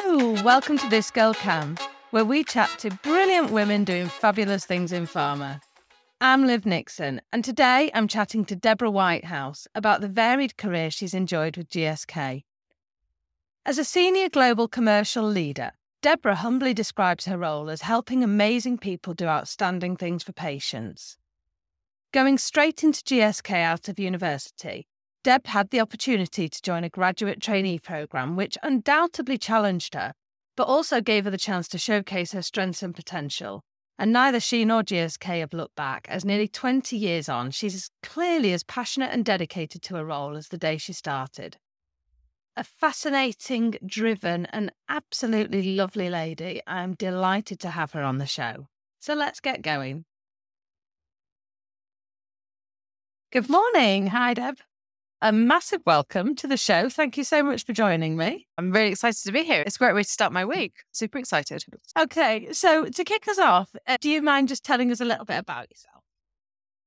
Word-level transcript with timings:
Hello, 0.00 0.40
welcome 0.44 0.78
to 0.78 0.88
This 0.88 1.10
Girl 1.10 1.34
KAM, 1.34 1.76
where 2.12 2.24
we 2.24 2.44
chat 2.44 2.70
to 2.78 2.90
brilliant 3.02 3.50
women 3.50 3.82
doing 3.82 4.06
fabulous 4.06 4.64
things 4.64 4.92
in 4.92 5.08
pharma. 5.08 5.60
I'm 6.20 6.46
Liv 6.46 6.64
Nixon, 6.64 7.20
and 7.32 7.44
today 7.44 7.90
I'm 7.92 8.06
chatting 8.06 8.44
to 8.44 8.54
Deborah 8.54 8.92
Whitehouse 8.92 9.66
about 9.74 10.00
the 10.00 10.06
varied 10.06 10.56
career 10.56 10.92
she's 10.92 11.14
enjoyed 11.14 11.56
with 11.56 11.68
GSK. 11.68 12.44
As 13.66 13.76
a 13.76 13.84
senior 13.84 14.28
global 14.28 14.68
commercial 14.68 15.24
leader, 15.24 15.72
Deborah 16.00 16.36
humbly 16.36 16.72
describes 16.72 17.24
her 17.24 17.36
role 17.36 17.68
as 17.68 17.82
helping 17.82 18.22
amazing 18.22 18.78
people 18.78 19.14
do 19.14 19.26
outstanding 19.26 19.96
things 19.96 20.22
for 20.22 20.32
patients. 20.32 21.18
Going 22.12 22.38
straight 22.38 22.84
into 22.84 23.02
GSK 23.02 23.64
out 23.64 23.88
of 23.88 23.98
university, 23.98 24.86
Deb 25.24 25.46
had 25.48 25.70
the 25.70 25.80
opportunity 25.80 26.48
to 26.48 26.62
join 26.62 26.84
a 26.84 26.88
graduate 26.88 27.40
trainee 27.40 27.78
program, 27.78 28.36
which 28.36 28.56
undoubtedly 28.62 29.36
challenged 29.36 29.94
her, 29.94 30.12
but 30.56 30.68
also 30.68 31.00
gave 31.00 31.24
her 31.24 31.30
the 31.30 31.36
chance 31.36 31.66
to 31.68 31.78
showcase 31.78 32.32
her 32.32 32.42
strengths 32.42 32.82
and 32.82 32.94
potential. 32.94 33.62
And 33.98 34.12
neither 34.12 34.38
she 34.38 34.64
nor 34.64 34.82
GSK 34.82 35.40
have 35.40 35.52
looked 35.52 35.74
back, 35.74 36.06
as 36.08 36.24
nearly 36.24 36.46
20 36.46 36.96
years 36.96 37.28
on, 37.28 37.50
she's 37.50 37.90
clearly 38.02 38.52
as 38.52 38.62
passionate 38.62 39.12
and 39.12 39.24
dedicated 39.24 39.82
to 39.82 39.96
her 39.96 40.04
role 40.04 40.36
as 40.36 40.48
the 40.48 40.58
day 40.58 40.78
she 40.78 40.92
started. 40.92 41.56
A 42.56 42.62
fascinating, 42.62 43.76
driven, 43.84 44.46
and 44.46 44.72
absolutely 44.88 45.74
lovely 45.74 46.08
lady. 46.08 46.60
I'm 46.66 46.94
delighted 46.94 47.58
to 47.60 47.70
have 47.70 47.92
her 47.92 48.02
on 48.02 48.18
the 48.18 48.26
show. 48.26 48.68
So 49.00 49.14
let's 49.14 49.40
get 49.40 49.62
going. 49.62 50.04
Good 53.32 53.48
morning. 53.48 54.08
Hi, 54.08 54.34
Deb 54.34 54.58
a 55.20 55.32
massive 55.32 55.80
welcome 55.84 56.34
to 56.36 56.46
the 56.46 56.56
show. 56.56 56.88
Thank 56.88 57.16
you 57.16 57.24
so 57.24 57.42
much 57.42 57.64
for 57.64 57.72
joining 57.72 58.16
me. 58.16 58.46
I'm 58.56 58.70
really 58.70 58.90
excited 58.90 59.22
to 59.24 59.32
be 59.32 59.42
here. 59.42 59.62
It's 59.66 59.76
a 59.76 59.78
great 59.78 59.94
way 59.94 60.02
to 60.02 60.08
start 60.08 60.32
my 60.32 60.44
week. 60.44 60.74
Super 60.92 61.18
excited. 61.18 61.64
Okay, 61.98 62.52
so 62.52 62.84
to 62.86 63.04
kick 63.04 63.26
us 63.28 63.38
off, 63.38 63.70
uh, 63.86 63.96
do 64.00 64.10
you 64.10 64.22
mind 64.22 64.48
just 64.48 64.64
telling 64.64 64.90
us 64.92 65.00
a 65.00 65.04
little 65.04 65.24
bit 65.24 65.38
about 65.38 65.70
yourself? 65.70 66.04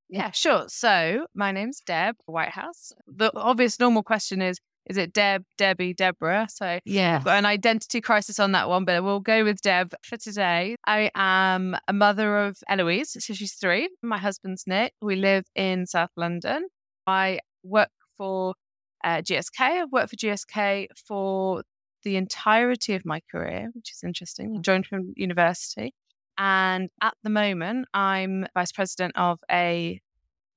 Yeah, 0.09 0.31
sure. 0.31 0.65
So 0.67 1.27
my 1.33 1.51
name's 1.51 1.81
Deb 1.81 2.15
Whitehouse. 2.25 2.91
The 3.07 3.31
obvious 3.35 3.79
normal 3.79 4.03
question 4.03 4.41
is, 4.41 4.59
is 4.87 4.97
it 4.97 5.13
Deb, 5.13 5.43
Debbie, 5.57 5.93
Deborah? 5.93 6.47
So 6.49 6.79
yeah, 6.85 7.17
I've 7.17 7.23
got 7.23 7.37
an 7.37 7.45
identity 7.45 8.01
crisis 8.01 8.39
on 8.39 8.51
that 8.53 8.67
one, 8.67 8.83
but 8.83 9.03
we'll 9.03 9.19
go 9.19 9.43
with 9.43 9.61
Deb 9.61 9.93
for 10.03 10.17
today. 10.17 10.75
I 10.85 11.11
am 11.15 11.77
a 11.87 11.93
mother 11.93 12.45
of 12.45 12.57
Eloise, 12.67 13.23
so 13.23 13.33
she's 13.33 13.53
three. 13.53 13.89
My 14.01 14.17
husband's 14.17 14.63
Nick. 14.65 14.93
We 15.01 15.15
live 15.15 15.45
in 15.55 15.85
South 15.85 16.09
London. 16.17 16.67
I 17.05 17.39
work 17.63 17.89
for 18.17 18.55
uh, 19.03 19.17
GSK. 19.17 19.59
I've 19.59 19.91
worked 19.91 20.09
for 20.11 20.15
GSK 20.15 20.87
for 21.07 21.63
the 22.03 22.15
entirety 22.15 22.95
of 22.95 23.05
my 23.05 23.21
career, 23.31 23.69
which 23.73 23.91
is 23.91 24.03
interesting. 24.03 24.55
I 24.55 24.59
mm. 24.59 24.61
joined 24.61 24.87
from 24.87 25.13
university. 25.15 25.93
And 26.37 26.89
at 27.01 27.13
the 27.23 27.29
moment, 27.29 27.87
I'm 27.93 28.47
vice 28.53 28.71
president 28.71 29.13
of 29.15 29.39
a 29.51 30.01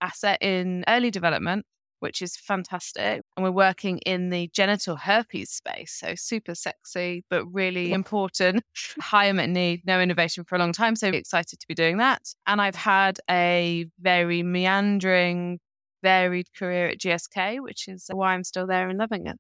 asset 0.01 0.39
in 0.41 0.85
early 0.89 1.11
development, 1.11 1.67
which 2.01 2.23
is 2.23 2.37
fantastic. 2.37 3.23
And 3.37 3.45
we're 3.45 3.51
working 3.51 3.99
in 3.99 4.31
the 4.31 4.49
genital 4.55 4.97
herpes 4.97 5.51
space. 5.51 5.93
So 5.99 6.15
super 6.15 6.55
sexy, 6.55 7.25
but 7.29 7.45
really 7.47 7.93
important, 7.93 8.63
high 9.01 9.27
unmet 9.27 9.51
need, 9.51 9.83
no 9.87 10.01
innovation 10.01 10.45
for 10.45 10.57
a 10.57 10.59
long 10.59 10.73
time. 10.73 10.97
So 10.97 11.09
excited 11.09 11.61
to 11.61 11.67
be 11.67 11.75
doing 11.75 11.99
that. 11.99 12.23
And 12.47 12.61
I've 12.61 12.77
had 12.77 13.19
a 13.31 13.87
very 14.01 14.43
meandering 14.43 15.61
varied 16.05 16.53
career 16.57 16.89
at 16.89 16.99
GSK, 16.99 17.61
which 17.61 17.89
is 17.89 18.09
why 18.13 18.35
I'm 18.35 18.45
still 18.45 18.67
there 18.67 18.89
and 18.89 18.99
loving 18.99 19.27
it. 19.27 19.37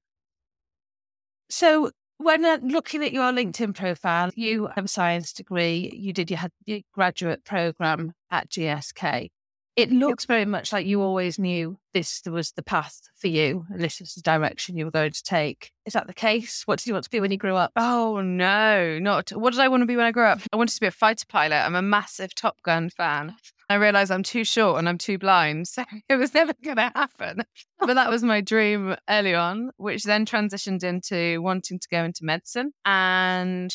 So, 1.50 1.90
when 2.18 2.44
uh, 2.44 2.58
looking 2.62 3.04
at 3.04 3.12
your 3.12 3.30
LinkedIn 3.32 3.74
profile, 3.74 4.30
you 4.34 4.68
have 4.74 4.86
a 4.86 4.88
science 4.88 5.32
degree, 5.32 5.92
you 5.94 6.12
did 6.12 6.30
your, 6.30 6.40
your 6.64 6.80
graduate 6.94 7.44
program 7.44 8.12
at 8.30 8.48
GSK. 8.48 9.28
It 9.76 9.90
looks 9.90 10.24
very 10.24 10.44
much 10.44 10.72
like 10.72 10.86
you 10.86 11.02
always 11.02 11.36
knew 11.36 11.78
this 11.92 12.22
was 12.26 12.52
the 12.52 12.62
path 12.62 13.00
for 13.16 13.26
you 13.26 13.66
and 13.70 13.80
this 13.80 13.98
was 13.98 14.14
the 14.14 14.22
direction 14.22 14.76
you 14.76 14.84
were 14.84 14.92
going 14.92 15.10
to 15.10 15.22
take. 15.22 15.72
Is 15.84 15.94
that 15.94 16.06
the 16.06 16.14
case? 16.14 16.62
What 16.64 16.78
did 16.78 16.86
you 16.86 16.92
want 16.92 17.04
to 17.04 17.10
be 17.10 17.18
when 17.18 17.32
you 17.32 17.36
grew 17.36 17.56
up? 17.56 17.72
Oh, 17.74 18.20
no, 18.20 19.00
not. 19.00 19.30
What 19.30 19.52
did 19.52 19.60
I 19.60 19.66
want 19.66 19.82
to 19.82 19.86
be 19.86 19.96
when 19.96 20.06
I 20.06 20.12
grew 20.12 20.26
up? 20.26 20.40
I 20.52 20.56
wanted 20.56 20.74
to 20.74 20.80
be 20.80 20.86
a 20.86 20.92
fighter 20.92 21.26
pilot. 21.28 21.56
I'm 21.56 21.74
a 21.74 21.82
massive 21.82 22.36
Top 22.36 22.62
Gun 22.62 22.88
fan. 22.88 23.34
I 23.68 23.74
realized 23.74 24.10
I'm 24.10 24.22
too 24.22 24.44
short 24.44 24.78
and 24.78 24.88
I'm 24.88 24.98
too 24.98 25.18
blind. 25.18 25.66
So 25.74 25.84
it 26.08 26.16
was 26.16 26.34
never 26.34 26.52
going 26.62 26.76
to 26.76 26.92
happen. 26.94 27.42
But 27.80 27.94
that 27.94 28.10
was 28.10 28.22
my 28.22 28.40
dream 28.40 28.94
early 29.08 29.34
on, 29.34 29.70
which 29.76 30.04
then 30.04 30.24
transitioned 30.24 30.84
into 30.84 31.42
wanting 31.42 31.80
to 31.80 31.88
go 31.90 32.04
into 32.04 32.24
medicine 32.24 32.72
and 32.84 33.74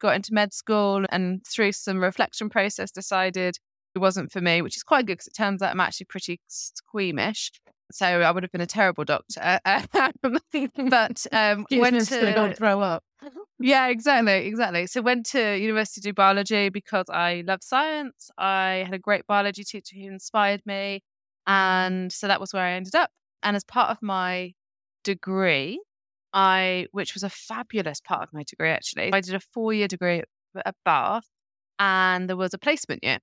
got 0.00 0.14
into 0.14 0.32
med 0.32 0.54
school 0.54 1.04
and 1.10 1.44
through 1.46 1.72
some 1.72 1.98
reflection 1.98 2.48
process 2.48 2.90
decided 2.90 3.58
it 3.94 3.98
wasn't 3.98 4.32
for 4.32 4.40
me, 4.40 4.62
which 4.62 4.76
is 4.76 4.82
quite 4.82 5.06
good 5.06 5.14
because 5.14 5.26
it 5.26 5.36
turns 5.36 5.60
out 5.60 5.72
I'm 5.72 5.80
actually 5.80 6.06
pretty 6.06 6.40
squeamish. 6.46 7.50
So 7.90 8.06
I 8.06 8.30
would 8.30 8.42
have 8.42 8.52
been 8.52 8.60
a 8.60 8.66
terrible 8.66 9.04
doctor. 9.04 9.60
but 9.64 11.26
um, 11.32 11.66
went 11.72 12.06
to 12.06 12.32
don't 12.32 12.56
throw 12.56 12.80
up. 12.80 13.02
Yeah, 13.60 13.88
exactly, 13.88 14.46
exactly. 14.46 14.86
So 14.86 15.02
went 15.02 15.26
to 15.26 15.56
university 15.58 16.00
to 16.00 16.08
do 16.10 16.12
biology 16.14 16.68
because 16.68 17.06
I 17.10 17.42
love 17.46 17.62
science. 17.62 18.30
I 18.38 18.84
had 18.86 18.94
a 18.94 18.98
great 18.98 19.26
biology 19.26 19.64
teacher 19.64 19.96
who 19.96 20.06
inspired 20.06 20.62
me, 20.64 21.02
and 21.46 22.12
so 22.12 22.28
that 22.28 22.40
was 22.40 22.52
where 22.52 22.62
I 22.64 22.72
ended 22.72 22.94
up. 22.94 23.10
And 23.42 23.56
as 23.56 23.64
part 23.64 23.90
of 23.90 24.00
my 24.00 24.54
degree, 25.02 25.80
I, 26.32 26.86
which 26.92 27.14
was 27.14 27.24
a 27.24 27.30
fabulous 27.30 28.00
part 28.00 28.22
of 28.22 28.32
my 28.32 28.44
degree 28.44 28.70
actually, 28.70 29.12
I 29.12 29.20
did 29.20 29.34
a 29.34 29.40
four-year 29.40 29.88
degree 29.88 30.22
at 30.64 30.76
Bath, 30.84 31.28
and 31.80 32.28
there 32.28 32.36
was 32.36 32.54
a 32.54 32.58
placement 32.58 33.02
year. 33.02 33.18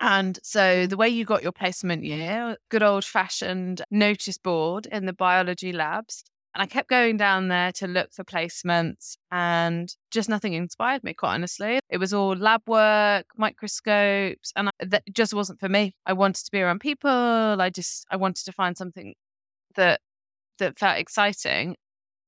And 0.00 0.38
so 0.42 0.86
the 0.86 0.96
way 0.96 1.08
you 1.08 1.24
got 1.24 1.42
your 1.42 1.52
placement 1.52 2.04
year, 2.04 2.56
good 2.70 2.82
old 2.82 3.04
fashioned 3.04 3.82
notice 3.90 4.38
board 4.38 4.86
in 4.86 5.06
the 5.06 5.12
biology 5.14 5.72
labs. 5.72 6.24
And 6.58 6.64
I 6.64 6.66
kept 6.66 6.88
going 6.90 7.16
down 7.16 7.46
there 7.46 7.70
to 7.72 7.86
look 7.86 8.12
for 8.12 8.24
placements 8.24 9.16
and 9.30 9.94
just 10.10 10.28
nothing 10.28 10.54
inspired 10.54 11.04
me, 11.04 11.14
quite 11.14 11.34
honestly. 11.34 11.78
It 11.88 11.98
was 11.98 12.12
all 12.12 12.34
lab 12.34 12.62
work, 12.66 13.26
microscopes, 13.36 14.52
and 14.56 14.68
I, 14.68 14.72
that 14.80 15.04
just 15.12 15.32
wasn't 15.32 15.60
for 15.60 15.68
me. 15.68 15.94
I 16.04 16.14
wanted 16.14 16.44
to 16.44 16.50
be 16.50 16.60
around 16.60 16.80
people. 16.80 17.08
I 17.08 17.70
just, 17.70 18.06
I 18.10 18.16
wanted 18.16 18.44
to 18.44 18.50
find 18.50 18.76
something 18.76 19.14
that, 19.76 20.00
that 20.58 20.80
felt 20.80 20.98
exciting. 20.98 21.76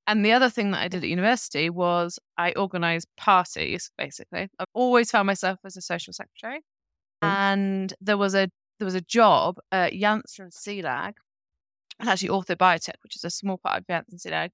And 0.07 0.25
the 0.25 0.31
other 0.31 0.49
thing 0.49 0.71
that 0.71 0.81
I 0.81 0.87
did 0.87 1.03
at 1.03 1.11
university 1.11 1.69
was 1.69 2.21
I 2.39 2.53
organized 2.53 3.09
parties, 3.17 3.91
basically. 3.99 4.49
I've 4.61 4.67
always 4.75 5.11
found 5.11 5.27
myself 5.27 5.59
as 5.65 5.77
a 5.77 5.83
social 5.83 6.13
secretary. 6.13 6.61
Mm-hmm. 7.23 7.37
and 7.37 7.95
there 8.01 8.17
was 8.17 8.35
a 8.35 8.49
there 8.79 8.87
was 8.87 8.95
a 8.95 9.03
job 9.03 9.59
at 9.71 9.93
Janssen 9.93 10.49
Cilag, 10.49 11.15
and 12.01 12.09
actually 12.09 12.31
Ortho 12.31 12.57
Biotech, 12.57 12.95
which 13.03 13.17
is 13.17 13.25
a 13.25 13.31
small 13.31 13.59
part 13.59 13.79
of 13.79 13.87
Janssen 13.87 14.19
Cilag, 14.19 14.51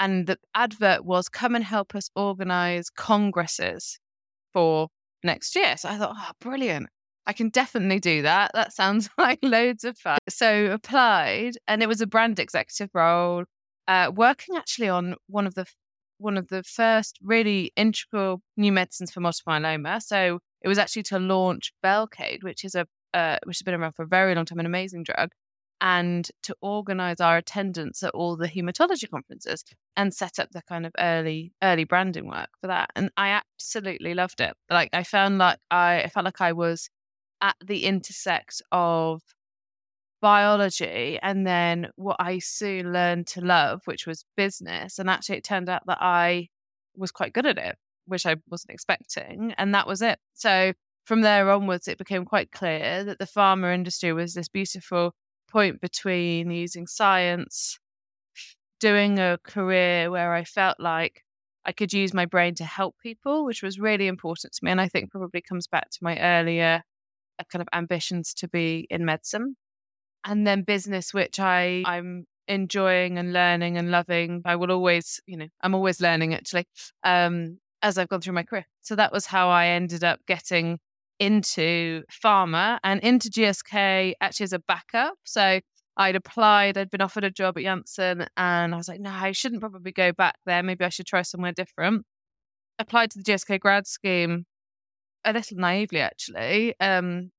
and 0.00 0.26
the 0.26 0.38
advert 0.54 1.04
was 1.04 1.28
come 1.28 1.54
and 1.54 1.64
help 1.64 1.94
us 1.94 2.08
organize 2.14 2.88
congresses 2.90 3.98
for 4.52 4.88
next 5.22 5.56
year. 5.56 5.76
So 5.76 5.88
I 5.88 5.98
thought, 5.98 6.14
oh, 6.16 6.30
brilliant. 6.40 6.88
I 7.26 7.32
can 7.32 7.48
definitely 7.48 8.00
do 8.00 8.22
that. 8.22 8.50
That 8.54 8.72
sounds 8.72 9.08
like 9.18 9.38
loads 9.42 9.84
of 9.84 9.98
fun. 9.98 10.18
So 10.28 10.66
applied, 10.66 11.54
and 11.66 11.82
it 11.82 11.88
was 11.88 12.00
a 12.00 12.06
brand 12.06 12.38
executive 12.38 12.90
role, 12.94 13.44
uh, 13.88 14.12
working 14.14 14.56
actually 14.56 14.88
on 14.88 15.16
one 15.26 15.46
of 15.46 15.54
the 15.54 15.66
one 16.18 16.38
of 16.38 16.48
the 16.48 16.62
first 16.62 17.18
really 17.22 17.72
integral 17.76 18.40
new 18.56 18.70
medicines 18.70 19.10
for 19.10 19.20
multiple 19.20 19.52
myeloma. 19.52 20.00
So 20.00 20.38
it 20.62 20.68
was 20.68 20.78
actually 20.78 21.02
to 21.04 21.18
launch 21.18 21.72
Velcade, 21.84 22.42
which 22.42 22.64
is 22.64 22.74
a 22.74 22.86
uh, 23.14 23.38
which 23.44 23.58
has 23.58 23.62
been 23.62 23.74
around 23.74 23.92
for 23.92 24.02
a 24.02 24.08
very 24.08 24.34
long 24.34 24.44
time, 24.44 24.58
an 24.58 24.66
amazing 24.66 25.04
drug, 25.04 25.30
and 25.84 26.30
to 26.42 26.56
organize 26.62 27.20
our 27.20 27.36
attendance 27.36 28.02
at 28.02 28.10
all 28.14 28.36
the 28.36 28.48
hematology 28.48 29.08
conferences 29.08 29.62
and 29.96 30.14
set 30.14 30.38
up 30.38 30.50
the 30.50 30.62
kind 30.62 30.86
of 30.86 30.92
early 30.98 31.52
early 31.62 31.84
branding 31.84 32.26
work 32.26 32.48
for 32.60 32.68
that. 32.68 32.90
And 32.96 33.10
I 33.18 33.28
absolutely 33.28 34.14
loved 34.14 34.40
it. 34.40 34.54
Like 34.70 34.88
I 34.94 35.02
found 35.02 35.38
like 35.38 35.58
I, 35.70 36.02
I 36.02 36.08
felt 36.08 36.24
like 36.24 36.40
I 36.40 36.52
was 36.52 36.88
at 37.42 37.56
the 37.62 37.84
intersect 37.84 38.62
of 38.72 39.20
biology 40.22 41.18
and 41.22 41.46
then 41.46 41.88
what 41.96 42.16
I 42.18 42.38
soon 42.38 42.94
learned 42.94 43.26
to 43.28 43.42
love, 43.42 43.82
which 43.84 44.06
was 44.06 44.24
business. 44.38 44.98
And 44.98 45.10
actually, 45.10 45.36
it 45.36 45.44
turned 45.44 45.68
out 45.68 45.82
that 45.86 45.98
I 46.00 46.48
was 46.96 47.10
quite 47.10 47.34
good 47.34 47.46
at 47.46 47.58
it 47.58 47.76
which 48.06 48.26
I 48.26 48.36
wasn't 48.50 48.74
expecting. 48.74 49.54
And 49.56 49.74
that 49.74 49.86
was 49.86 50.02
it. 50.02 50.18
So 50.34 50.72
from 51.04 51.22
there 51.22 51.50
onwards, 51.50 51.88
it 51.88 51.98
became 51.98 52.24
quite 52.24 52.52
clear 52.52 53.04
that 53.04 53.18
the 53.18 53.26
pharma 53.26 53.74
industry 53.74 54.12
was 54.12 54.34
this 54.34 54.48
beautiful 54.48 55.14
point 55.54 55.80
between 55.80 56.50
using 56.50 56.86
science, 56.88 57.78
doing 58.80 59.20
a 59.20 59.38
career 59.44 60.10
where 60.10 60.34
I 60.34 60.42
felt 60.42 60.80
like 60.80 61.22
I 61.64 61.70
could 61.70 61.92
use 61.92 62.12
my 62.12 62.26
brain 62.26 62.56
to 62.56 62.64
help 62.64 62.96
people, 63.00 63.44
which 63.44 63.62
was 63.62 63.78
really 63.78 64.08
important 64.08 64.52
to 64.52 64.64
me. 64.64 64.72
And 64.72 64.80
I 64.80 64.88
think 64.88 65.12
probably 65.12 65.40
comes 65.40 65.68
back 65.68 65.90
to 65.90 65.98
my 66.02 66.18
earlier 66.18 66.82
uh, 67.38 67.44
kind 67.50 67.62
of 67.62 67.68
ambitions 67.72 68.34
to 68.34 68.48
be 68.48 68.88
in 68.90 69.04
medicine. 69.04 69.56
And 70.24 70.44
then 70.44 70.62
business, 70.62 71.14
which 71.14 71.38
I, 71.38 71.84
I'm 71.86 72.24
enjoying 72.48 73.16
and 73.16 73.32
learning 73.32 73.78
and 73.78 73.92
loving. 73.92 74.42
I 74.44 74.56
will 74.56 74.72
always, 74.72 75.20
you 75.24 75.36
know, 75.36 75.46
I'm 75.62 75.74
always 75.74 76.00
learning 76.00 76.34
actually 76.34 76.66
um, 77.04 77.58
as 77.80 77.96
I've 77.96 78.08
gone 78.08 78.22
through 78.22 78.34
my 78.34 78.42
career. 78.42 78.66
So 78.80 78.96
that 78.96 79.12
was 79.12 79.26
how 79.26 79.50
I 79.50 79.68
ended 79.68 80.02
up 80.02 80.18
getting 80.26 80.80
into 81.18 82.02
pharma 82.24 82.78
and 82.82 83.00
into 83.00 83.28
GSK 83.28 84.14
actually 84.20 84.44
as 84.44 84.52
a 84.52 84.58
backup. 84.58 85.14
So 85.24 85.60
I'd 85.96 86.16
applied, 86.16 86.76
I'd 86.76 86.90
been 86.90 87.00
offered 87.00 87.24
a 87.24 87.30
job 87.30 87.56
at 87.56 87.64
Janssen, 87.64 88.26
and 88.36 88.74
I 88.74 88.76
was 88.76 88.88
like, 88.88 89.00
no, 89.00 89.10
I 89.10 89.32
shouldn't 89.32 89.60
probably 89.60 89.92
go 89.92 90.12
back 90.12 90.36
there. 90.44 90.62
Maybe 90.62 90.84
I 90.84 90.88
should 90.88 91.06
try 91.06 91.22
somewhere 91.22 91.52
different. 91.52 92.04
Applied 92.78 93.12
to 93.12 93.18
the 93.18 93.24
GSK 93.24 93.60
grad 93.60 93.86
scheme 93.86 94.44
a 95.24 95.32
little 95.32 95.56
naively, 95.56 96.00
actually, 96.00 96.74
um, 96.80 97.30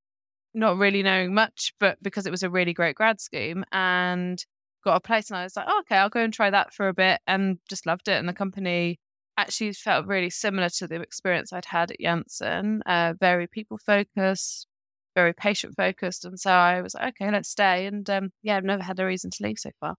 not 0.53 0.77
really 0.77 1.03
knowing 1.03 1.33
much, 1.33 1.73
but 1.79 1.97
because 2.01 2.25
it 2.25 2.31
was 2.31 2.43
a 2.43 2.49
really 2.49 2.73
great 2.73 2.95
grad 2.95 3.19
scheme 3.19 3.65
and 3.71 4.43
got 4.83 4.95
a 4.95 5.01
place. 5.01 5.29
And 5.29 5.37
I 5.37 5.43
was 5.43 5.55
like, 5.57 5.65
oh, 5.67 5.79
okay, 5.81 5.97
I'll 5.97 6.09
go 6.09 6.21
and 6.21 6.33
try 6.33 6.49
that 6.49 6.73
for 6.73 6.87
a 6.87 6.93
bit 6.93 7.19
and 7.27 7.57
just 7.69 7.85
loved 7.85 8.07
it. 8.07 8.17
And 8.17 8.29
the 8.29 8.33
company 8.33 8.99
actually 9.37 9.73
felt 9.73 10.05
really 10.05 10.29
similar 10.29 10.69
to 10.69 10.87
the 10.87 11.01
experience 11.01 11.51
I'd 11.51 11.65
had 11.65 11.91
at 11.91 11.99
Janssen, 11.99 12.81
uh, 12.85 13.13
very 13.19 13.47
people 13.47 13.77
focused, 13.77 14.67
very 15.15 15.33
patient 15.33 15.75
focused. 15.75 16.25
And 16.25 16.39
so 16.39 16.51
I 16.51 16.81
was 16.81 16.93
like, 16.93 17.15
okay, 17.19 17.31
let's 17.31 17.49
stay. 17.49 17.85
And 17.85 18.09
um, 18.09 18.29
yeah, 18.43 18.57
I've 18.57 18.63
never 18.63 18.83
had 18.83 18.99
a 18.99 19.05
reason 19.05 19.31
to 19.31 19.43
leave 19.43 19.59
so 19.59 19.71
far. 19.79 19.95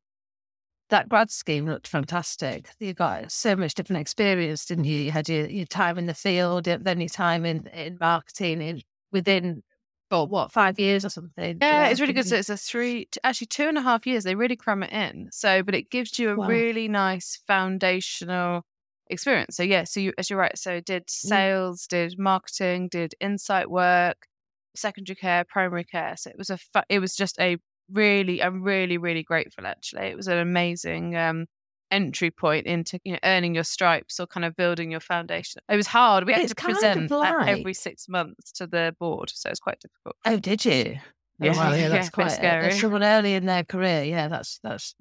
That 0.89 1.09
grad 1.09 1.31
scheme 1.31 1.67
looked 1.67 1.89
fantastic. 1.89 2.69
You 2.79 2.95
got 2.95 3.33
so 3.33 3.57
much 3.57 3.75
different 3.75 4.01
experience, 4.01 4.65
didn't 4.65 4.85
you? 4.85 5.01
You 5.01 5.11
had 5.11 5.29
your, 5.29 5.47
your 5.47 5.67
time 5.67 5.99
in 5.99 6.07
the 6.07 6.15
field, 6.15 6.65
then 6.65 7.01
your 7.01 7.09
time 7.09 7.45
in, 7.45 7.67
in 7.69 7.99
marketing 8.01 8.63
in, 8.63 8.83
within 9.11 9.63
for 10.09 10.29
what 10.29 10.53
five 10.53 10.79
years 10.79 11.05
or 11.05 11.09
something. 11.09 11.59
Yeah, 11.61 11.89
it's 11.89 12.01
really 12.01 12.13
good. 12.13 12.27
So 12.27 12.37
it's 12.37 12.51
a 12.51 12.57
three, 12.57 13.09
actually 13.25 13.49
two 13.49 13.69
and 13.69 13.77
a 13.77 13.83
half 13.83 14.07
years. 14.07 14.23
They 14.23 14.37
really 14.37 14.55
cram 14.55 14.85
it 14.85 14.93
in. 14.93 15.29
So, 15.33 15.65
but 15.65 15.75
it 15.75 15.91
gives 15.91 16.21
you 16.21 16.31
a 16.31 16.37
wow. 16.37 16.47
really 16.47 16.87
nice 16.87 17.41
foundational 17.49 18.65
experience. 19.09 19.57
So 19.57 19.63
yeah, 19.63 19.85
so 19.85 20.01
you, 20.01 20.13
as 20.19 20.31
you're 20.31 20.39
right, 20.39 20.57
so 20.59 20.81
did 20.81 21.07
mm. 21.07 21.11
sales, 21.11 21.87
did 21.87 22.19
marketing, 22.19 22.89
did 22.89 23.15
insight 23.21 23.71
work, 23.71 24.27
secondary 24.75 25.17
care, 25.17 25.45
primary 25.45 25.85
care. 25.85 26.15
So 26.17 26.31
it 26.31 26.39
was 26.39 26.51
a, 26.51 26.59
it 26.89 26.99
was 26.99 27.15
just 27.17 27.39
a 27.41 27.59
really, 27.93 28.43
I'm 28.43 28.63
really, 28.63 28.99
really 28.99 29.23
grateful. 29.23 29.67
Actually, 29.67 30.07
it 30.07 30.17
was 30.17 30.29
an 30.29 30.39
amazing 30.39 31.17
um, 31.17 31.47
entry 31.91 32.31
point 32.31 32.67
into 32.67 32.99
you 33.05 33.13
know 33.13 33.19
earning 33.25 33.55
your 33.55 33.65
stripes 33.65 34.19
or 34.19 34.27
kind 34.27 34.45
of 34.45 34.57
building 34.57 34.91
your 34.91 35.01
foundation. 35.01 35.63
It 35.69 35.77
was 35.77 35.87
hard. 35.87 36.27
We 36.27 36.33
had 36.33 36.43
it's 36.43 36.55
to 36.55 36.63
present 36.63 37.11
like... 37.11 37.49
every 37.49 37.75
six 37.75 38.09
months 38.09 38.53
to 38.53 38.67
the 38.67 38.95
board, 38.99 39.31
so 39.35 39.51
it's 39.51 39.61
quite 39.61 39.81
difficult. 39.81 40.17
Oh, 40.25 40.39
did 40.39 40.65
you? 40.65 40.99
Yeah, 41.39 41.53
oh, 41.57 41.75
yeah, 41.75 41.89
that's 41.89 42.07
yeah, 42.07 42.11
quite 42.11 42.33
scary. 42.33 42.67
As 42.69 42.81
someone 42.81 43.05
early 43.05 43.35
in 43.35 43.47
their 43.47 43.65
career, 43.65 44.05
yeah, 44.05 44.29
that's 44.29 44.59
that's 44.63 44.95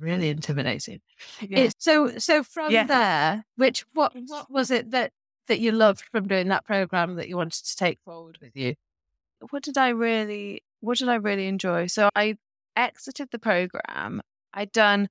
really 0.00 0.28
intimidating. 0.28 1.00
Yeah. 1.40 1.70
so 1.78 2.18
so 2.18 2.42
from 2.42 2.72
yeah. 2.72 2.84
there, 2.84 3.44
which 3.56 3.84
what 3.92 4.12
what 4.26 4.50
was 4.50 4.70
it 4.70 4.90
that 4.90 5.12
that 5.48 5.60
you 5.60 5.72
loved 5.72 6.04
from 6.12 6.28
doing 6.28 6.48
that 6.48 6.64
program 6.64 7.16
that 7.16 7.28
you 7.28 7.36
wanted 7.36 7.64
to 7.64 7.76
take 7.76 7.98
forward 8.04 8.38
with 8.40 8.56
you? 8.56 8.74
What 9.50 9.62
did 9.62 9.78
I 9.78 9.90
really 9.90 10.64
what 10.80 10.98
did 10.98 11.08
I 11.08 11.16
really 11.16 11.46
enjoy? 11.46 11.86
So 11.86 12.08
I 12.14 12.36
exited 12.76 13.28
the 13.30 13.38
program. 13.38 14.22
I'd 14.54 14.72
done 14.72 15.08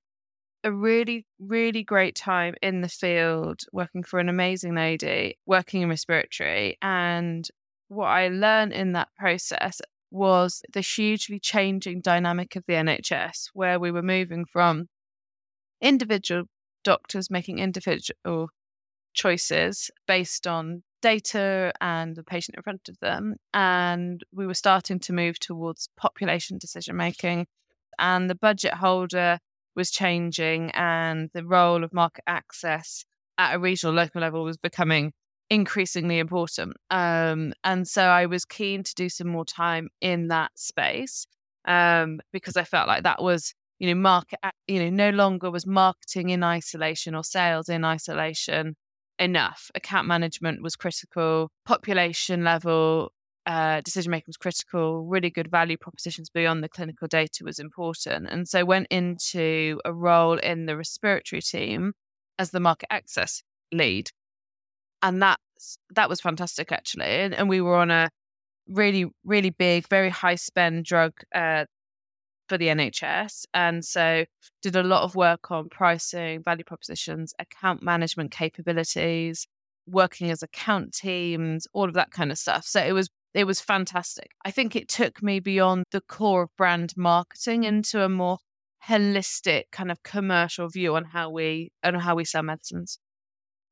a 0.64 0.72
really, 0.72 1.26
really 1.40 1.84
great 1.84 2.16
time 2.16 2.56
in 2.62 2.82
the 2.82 2.90
field 2.90 3.62
working 3.72 4.04
for 4.04 4.20
an 4.20 4.30
amazing 4.30 4.76
lady, 4.76 5.38
working 5.46 5.82
in 5.82 5.90
respiratory. 5.90 6.78
And 6.82 7.48
what 7.88 8.08
I 8.08 8.28
learned 8.28 8.74
in 8.74 8.94
that 8.94 9.10
process 9.18 9.82
was 10.12 10.62
the 10.74 10.82
hugely 10.82 11.40
changing 11.40 12.02
dynamic 12.02 12.56
of 12.56 12.64
the 12.68 12.74
NHS, 12.74 13.50
where 13.54 13.80
we 13.80 13.92
were 13.92 14.02
moving 14.02 14.46
from 14.46 14.88
individual 15.82 16.44
doctors 16.84 17.30
making 17.30 17.60
individual 17.60 18.50
choices 19.14 19.92
based 20.08 20.48
on 20.48 20.84
data 21.02 21.72
and 21.82 22.16
the 22.16 22.24
patient 22.24 22.58
in 22.58 22.64
front 22.64 22.90
of 22.90 23.00
them. 23.00 23.36
And 23.54 24.22
we 24.34 24.48
were 24.48 24.54
starting 24.54 25.00
to 25.00 25.14
move 25.14 25.40
towards 25.40 25.90
population 25.98 26.58
decision 26.58 26.96
making. 26.96 27.48
And 27.98 28.30
the 28.30 28.36
budget 28.36 28.76
holder 28.76 29.40
was 29.76 29.92
changing 29.92 30.72
and 30.72 31.30
the 31.34 31.46
role 31.46 31.84
of 31.84 31.94
market 31.94 32.24
access 32.28 33.06
at 33.38 33.56
a 33.56 33.60
regional 33.60 33.96
local 33.96 34.22
level 34.22 34.44
was 34.44 34.58
becoming 34.58 35.14
increasingly 35.50 36.20
important. 36.20 36.78
Um, 36.90 37.54
and 37.64 37.88
so 37.88 38.04
I 38.04 38.26
was 38.26 38.46
keen 38.46 38.84
to 38.84 38.94
do 38.96 39.10
some 39.10 39.28
more 39.28 39.46
time 39.46 39.90
in 40.02 40.28
that 40.28 40.52
space 40.56 41.26
um, 41.66 42.20
because 42.32 42.58
I 42.58 42.64
felt 42.64 42.88
like 42.88 43.04
that 43.04 43.22
was, 43.22 43.54
you 43.80 43.88
know, 43.88 44.00
market, 44.00 44.40
you 44.68 44.80
know, 44.80 44.90
no 44.90 45.10
longer 45.10 45.50
was 45.50 45.66
marketing 45.66 46.30
in 46.30 46.44
isolation 46.44 47.16
or 47.16 47.24
sales 47.24 47.70
in 47.70 47.84
isolation 47.84 48.76
enough. 49.18 49.72
Account 49.76 50.08
management 50.08 50.62
was 50.62 50.76
critical, 50.76 51.52
population 51.66 52.44
level 52.44 53.12
uh, 53.46 53.82
decision 53.82 54.12
making 54.12 54.26
was 54.28 54.38
critical. 54.38 55.06
Really 55.06 55.32
good 55.32 55.50
value 55.50 55.78
propositions 55.78 56.30
beyond 56.30 56.64
the 56.64 56.70
clinical 56.70 57.08
data 57.08 57.44
was 57.44 57.58
important, 57.58 58.28
and 58.30 58.48
so 58.48 58.64
went 58.64 58.88
into 58.92 59.80
a 59.86 59.94
role 59.94 60.38
in 60.38 60.66
the 60.68 60.78
respiratory 60.78 61.42
team 61.42 61.94
as 62.38 62.52
the 62.52 62.60
market 62.60 62.88
access 62.92 63.42
lead, 63.72 64.12
and 65.02 65.22
that 65.22 65.40
that 65.96 66.10
was 66.10 66.22
fantastic 66.22 66.72
actually. 66.72 67.06
And, 67.06 67.34
and, 67.34 67.50
we 67.50 67.62
were 67.62 67.76
on 67.76 67.92
a 67.92 68.10
really 68.68 69.06
really 69.24 69.50
big, 69.52 69.88
very 69.88 70.10
high 70.10 70.36
spend 70.36 70.86
drug 70.86 71.14
uh, 71.34 71.66
for 72.48 72.58
the 72.58 72.68
NHS, 72.68 73.46
and 73.54 73.86
so 73.86 74.26
did 74.62 74.76
a 74.76 74.84
lot 74.84 75.04
of 75.04 75.16
work 75.16 75.52
on 75.52 75.70
pricing, 75.70 76.44
value 76.44 76.64
propositions, 76.64 77.34
account 77.40 77.84
management 77.84 78.32
capabilities 78.32 79.48
working 79.92 80.30
as 80.32 80.44
account 80.44 80.94
teams, 80.94 81.68
all 81.74 81.86
of 81.86 81.94
that 81.96 82.12
kind 82.12 82.32
of 82.32 82.38
stuff. 82.38 82.66
So 82.66 82.82
it 82.82 82.94
was 82.94 83.10
it 83.34 83.46
was 83.46 83.62
fantastic. 83.62 84.32
I 84.44 84.52
think 84.52 84.76
it 84.76 84.88
took 84.90 85.22
me 85.22 85.40
beyond 85.40 85.86
the 85.92 86.02
core 86.02 86.44
of 86.44 86.50
brand 86.58 86.94
marketing 86.98 87.64
into 87.64 88.04
a 88.04 88.10
more 88.10 88.40
holistic 88.88 89.66
kind 89.72 89.92
of 89.92 90.02
commercial 90.04 90.68
view 90.70 90.96
on 90.96 91.06
how 91.06 91.30
we 91.30 91.72
on 91.84 91.96
how 91.96 92.16
we 92.16 92.26
sell 92.26 92.44
medicines. 92.44 93.00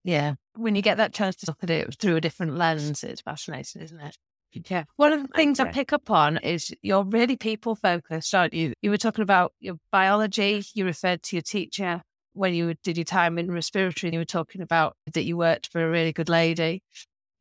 Yeah. 0.08 0.36
When 0.56 0.76
you 0.76 0.82
get 0.82 0.96
that 0.98 1.14
chance 1.14 1.36
to 1.36 1.46
look 1.48 1.58
at 1.64 1.70
it 1.70 1.96
through 2.00 2.16
a 2.16 2.22
different 2.22 2.56
lens, 2.56 3.04
it's 3.04 3.20
fascinating, 3.20 3.82
isn't 3.82 4.00
it? 4.00 4.18
Yeah. 4.70 4.86
One 4.96 5.12
of 5.12 5.22
the 5.22 5.28
things 5.36 5.60
I 5.60 5.70
pick 5.70 5.92
up 5.92 6.10
on 6.10 6.38
is 6.38 6.74
you're 6.82 7.04
really 7.04 7.36
people 7.36 7.76
focused, 7.76 8.34
aren't 8.34 8.54
you? 8.54 8.72
You 8.82 8.90
were 8.90 8.98
talking 8.98 9.22
about 9.22 9.52
your 9.60 9.76
biology, 9.92 10.64
you 10.74 10.86
referred 10.86 11.24
to 11.24 11.36
your 11.36 11.44
teacher 11.44 12.02
when 12.32 12.54
you 12.54 12.74
did 12.84 12.96
your 12.98 13.04
time 13.04 13.38
in 13.38 13.52
respiratory, 13.52 14.08
and 14.08 14.14
you 14.14 14.22
were 14.22 14.26
talking 14.26 14.62
about 14.62 14.96
that 15.14 15.26
you 15.26 15.36
worked 15.36 15.68
for 15.68 15.86
a 15.86 15.90
really 15.90 16.14
good 16.14 16.30
lady 16.30 16.82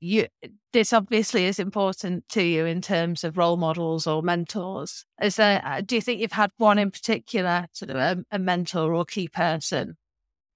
you 0.00 0.26
this 0.72 0.92
obviously 0.92 1.46
is 1.46 1.58
important 1.58 2.28
to 2.28 2.42
you 2.42 2.66
in 2.66 2.82
terms 2.82 3.24
of 3.24 3.38
role 3.38 3.56
models 3.56 4.06
or 4.06 4.22
mentors. 4.22 5.06
Is 5.22 5.36
there? 5.36 5.62
Uh, 5.64 5.80
do 5.80 5.94
you 5.94 6.02
think 6.02 6.20
you've 6.20 6.32
had 6.32 6.50
one 6.58 6.78
in 6.78 6.90
particular, 6.90 7.66
sort 7.72 7.90
of 7.90 7.96
a, 7.96 8.24
a 8.30 8.38
mentor 8.38 8.92
or 8.92 9.04
key 9.06 9.28
person? 9.28 9.96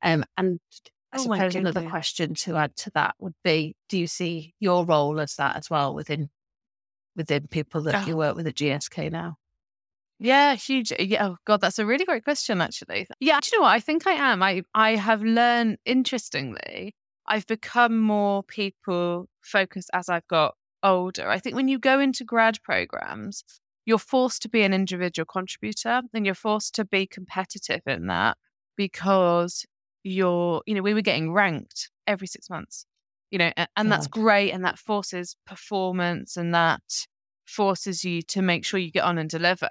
Um, 0.02 0.25
and 0.37 0.61
I 1.12 1.19
oh 1.19 1.23
suppose 1.23 1.55
another 1.55 1.88
question 1.88 2.35
to 2.35 2.57
add 2.57 2.76
to 2.76 2.90
that 2.95 3.14
would 3.19 3.35
be: 3.43 3.75
Do 3.88 3.99
you 3.99 4.07
see 4.07 4.55
your 4.61 4.85
role 4.85 5.21
as 5.21 5.35
that 5.37 5.57
as 5.57 5.69
well 5.69 5.95
within 5.95 6.31
within 7.17 7.49
people 7.49 7.83
that 7.83 8.05
oh. 8.05 8.07
you 8.07 8.17
work 8.17 8.37
with 8.37 8.47
at 8.47 8.55
GSK 8.55 9.11
now? 9.11 9.37
Yeah, 10.19 10.55
huge. 10.55 10.93
Uh, 10.93 10.97
yeah, 11.00 11.26
oh 11.26 11.37
God, 11.47 11.61
that's 11.61 11.79
a 11.79 11.87
really 11.87 12.05
great 12.05 12.25
question, 12.25 12.61
actually. 12.61 13.07
Yeah, 13.21 13.40
do 13.40 13.49
you 13.50 13.59
know 13.59 13.62
what? 13.62 13.73
I 13.73 13.81
think 13.81 14.07
I 14.07 14.12
am. 14.12 14.43
I 14.43 14.62
I 14.75 14.97
have 14.97 15.23
learned 15.23 15.79
interestingly 15.85 16.95
I've 17.31 17.47
become 17.47 17.97
more 17.97 18.43
people 18.43 19.29
focused 19.40 19.88
as 19.93 20.09
I've 20.09 20.26
got 20.26 20.57
older. 20.83 21.29
I 21.29 21.38
think 21.38 21.55
when 21.55 21.69
you 21.69 21.79
go 21.79 22.00
into 22.00 22.25
grad 22.25 22.61
programs, 22.64 23.45
you're 23.87 23.99
forced 23.99 24.43
to 24.43 24.49
be 24.49 24.62
an 24.62 24.75
individual 24.75 25.26
contributor 25.26 26.02
and 26.12 26.26
you're 26.26 26.35
forced 26.35 26.75
to 26.75 26.85
be 26.85 27.07
competitive 27.07 27.83
in 27.87 28.09
that 28.09 28.37
because 28.76 29.64
you're, 30.02 30.62
you 30.66 30.75
know, 30.75 30.83
we 30.83 30.95
were 30.95 31.02
getting 31.02 31.33
ranked 31.33 31.90
every 32.07 32.26
six 32.26 32.49
months, 32.50 32.87
you 33.30 33.38
know, 33.38 33.52
and, 33.57 33.69
and 33.76 33.92
that's 33.92 34.07
great. 34.07 34.52
And 34.52 34.64
that 34.64 34.78
forces 34.78 35.37
performance 35.47 36.37
and 36.37 36.54
that 36.54 36.83
forces 37.47 38.04
you 38.04 38.23
to 38.23 38.42
make 38.42 38.64
sure 38.64 38.80
you 38.80 38.90
get 38.90 39.04
on 39.04 39.19
and 39.19 39.28
deliver. 39.28 39.69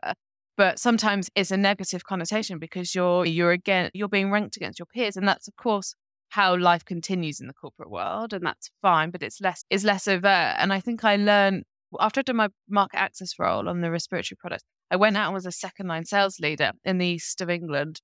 But 0.58 0.78
sometimes 0.80 1.30
it's 1.36 1.52
a 1.52 1.58
negative 1.58 2.04
connotation 2.04 2.60
because 2.60 2.94
you're, 2.94 3.26
you're 3.26 3.52
again, 3.52 3.92
you're 3.94 4.10
being 4.10 4.32
ranked 4.32 4.58
against 4.58 4.80
your 4.80 4.86
peers. 4.86 5.16
And 5.16 5.28
that's, 5.28 5.48
of 5.48 5.56
course, 5.56 5.96
how 6.30 6.56
life 6.56 6.86
continues 6.86 7.40
in 7.40 7.48
the 7.48 7.54
corporate 7.54 7.90
world 7.90 8.34
and 8.34 8.46
that's 8.46 8.70
fine 8.82 9.10
but 9.10 9.24
it's 9.24 9.42
less 9.42 9.64
it's 9.70 9.84
less 9.84 10.08
overt 10.08 10.56
and 10.58 10.72
i 10.72 10.80
think 10.80 11.04
i 11.04 11.16
learned 11.16 11.64
after 12.00 12.20
i 12.20 12.24
did 12.24 12.36
my 12.36 12.50
market 12.70 12.98
access 12.98 13.34
role 13.40 13.68
on 13.68 13.82
the 13.82 13.92
respiratory 13.92 14.38
product 14.40 14.64
i 14.92 14.96
went 14.96 15.18
out 15.18 15.26
and 15.26 15.34
was 15.34 15.46
a 15.46 15.52
second 15.52 15.88
line 15.88 16.06
sales 16.06 16.40
leader 16.40 16.72
in 16.86 16.98
the 17.00 17.06
east 17.06 17.42
of 17.42 17.50
england 17.50 18.00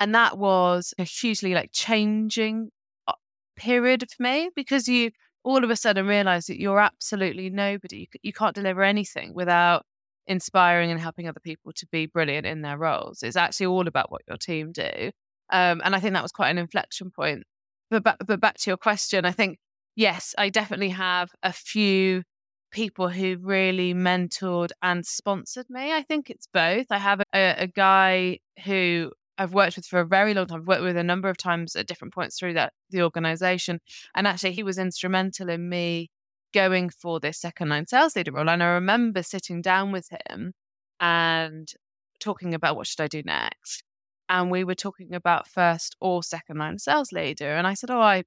and 0.00 0.14
that 0.14 0.38
was 0.38 0.94
a 0.98 1.04
hugely 1.04 1.54
like 1.54 1.70
changing 1.72 2.70
uh, 3.06 3.12
period 3.54 4.04
for 4.10 4.22
me 4.22 4.50
because 4.56 4.88
you 4.88 5.10
all 5.44 5.62
of 5.62 5.70
a 5.70 5.76
sudden 5.76 6.06
realize 6.06 6.46
that 6.46 6.60
you're 6.60 6.80
absolutely 6.80 7.48
nobody 7.50 8.08
you, 8.22 8.32
can't 8.32 8.54
deliver 8.54 8.82
anything 8.82 9.32
without 9.34 9.84
inspiring 10.26 10.90
and 10.90 11.00
helping 11.00 11.28
other 11.28 11.40
people 11.40 11.72
to 11.72 11.86
be 11.90 12.06
brilliant 12.06 12.46
in 12.46 12.62
their 12.62 12.78
roles. 12.78 13.22
It's 13.22 13.36
actually 13.36 13.66
all 13.66 13.88
about 13.88 14.10
what 14.10 14.22
your 14.28 14.36
team 14.36 14.72
do. 14.72 15.10
Um, 15.50 15.80
and 15.84 15.94
I 15.94 16.00
think 16.00 16.14
that 16.14 16.22
was 16.22 16.32
quite 16.32 16.50
an 16.50 16.58
inflection 16.58 17.10
point. 17.10 17.44
But, 17.90 18.04
but, 18.04 18.16
but 18.24 18.40
back 18.40 18.56
to 18.58 18.70
your 18.70 18.76
question, 18.76 19.24
I 19.24 19.32
think, 19.32 19.58
yes, 19.96 20.34
I 20.38 20.48
definitely 20.48 20.90
have 20.90 21.30
a 21.42 21.52
few 21.52 22.22
people 22.70 23.08
who 23.08 23.36
really 23.40 23.92
mentored 23.92 24.70
and 24.82 25.04
sponsored 25.04 25.66
me. 25.68 25.92
I 25.92 26.02
think 26.02 26.30
it's 26.30 26.46
both. 26.52 26.86
I 26.90 26.98
have 26.98 27.20
a, 27.34 27.54
a 27.58 27.66
guy 27.66 28.38
who 28.64 29.10
I've 29.40 29.54
worked 29.54 29.76
with 29.76 29.86
for 29.86 30.00
a 30.00 30.06
very 30.06 30.34
long 30.34 30.46
time. 30.46 30.60
I've 30.60 30.66
worked 30.66 30.82
with 30.82 30.98
a 30.98 31.02
number 31.02 31.30
of 31.30 31.38
times 31.38 31.74
at 31.74 31.86
different 31.86 32.12
points 32.12 32.38
through 32.38 32.52
that 32.54 32.74
the 32.90 33.02
organization. 33.02 33.80
And 34.14 34.26
actually 34.26 34.52
he 34.52 34.62
was 34.62 34.76
instrumental 34.76 35.48
in 35.48 35.66
me 35.66 36.10
going 36.52 36.90
for 36.90 37.20
this 37.20 37.40
second 37.40 37.70
line 37.70 37.86
sales 37.86 38.14
leader 38.14 38.32
role. 38.32 38.50
And 38.50 38.62
I 38.62 38.66
remember 38.66 39.22
sitting 39.22 39.62
down 39.62 39.92
with 39.92 40.10
him 40.28 40.52
and 41.00 41.72
talking 42.20 42.52
about 42.52 42.76
what 42.76 42.86
should 42.86 43.00
I 43.00 43.08
do 43.08 43.22
next. 43.24 43.82
And 44.28 44.50
we 44.50 44.62
were 44.62 44.74
talking 44.74 45.14
about 45.14 45.48
first 45.48 45.96
or 46.02 46.22
second 46.22 46.58
line 46.58 46.78
sales 46.78 47.10
leader. 47.10 47.56
And 47.56 47.66
I 47.66 47.72
said, 47.72 47.90
Oh, 47.90 48.00
I 48.00 48.24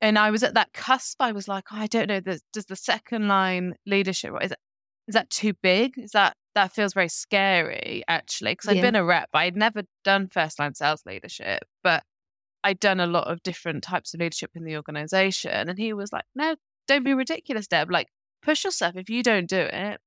and 0.00 0.16
I 0.20 0.30
was 0.30 0.44
at 0.44 0.54
that 0.54 0.72
cusp. 0.72 1.16
I 1.20 1.32
was 1.32 1.48
like, 1.48 1.64
oh, 1.72 1.76
I 1.76 1.88
don't 1.88 2.08
know. 2.08 2.20
Does 2.20 2.66
the 2.66 2.76
second 2.76 3.26
line 3.26 3.74
leadership 3.84 4.32
is 4.40 5.14
that 5.14 5.30
too 5.30 5.54
big? 5.62 5.98
Is 5.98 6.12
that 6.12 6.34
that 6.58 6.74
feels 6.74 6.92
very 6.92 7.08
scary 7.08 8.02
actually? 8.08 8.52
Because 8.52 8.70
I'd 8.70 8.82
been 8.82 8.96
a 8.96 9.04
rep, 9.04 9.28
I'd 9.32 9.56
never 9.56 9.82
done 10.04 10.28
first 10.28 10.58
line 10.58 10.74
sales 10.74 11.02
leadership, 11.06 11.64
but 11.84 12.02
I'd 12.64 12.80
done 12.80 12.98
a 12.98 13.06
lot 13.06 13.28
of 13.28 13.42
different 13.42 13.84
types 13.84 14.12
of 14.12 14.20
leadership 14.20 14.50
in 14.54 14.64
the 14.64 14.76
organization. 14.76 15.68
And 15.68 15.78
he 15.78 15.92
was 15.92 16.12
like, 16.12 16.24
No, 16.34 16.56
don't 16.88 17.04
be 17.04 17.14
ridiculous, 17.14 17.68
Deb. 17.68 17.90
Like, 17.90 18.08
push 18.42 18.64
yourself. 18.64 18.96
If 18.96 19.08
you 19.08 19.22
don't 19.22 19.48
do 19.48 19.60
it, 19.60 20.00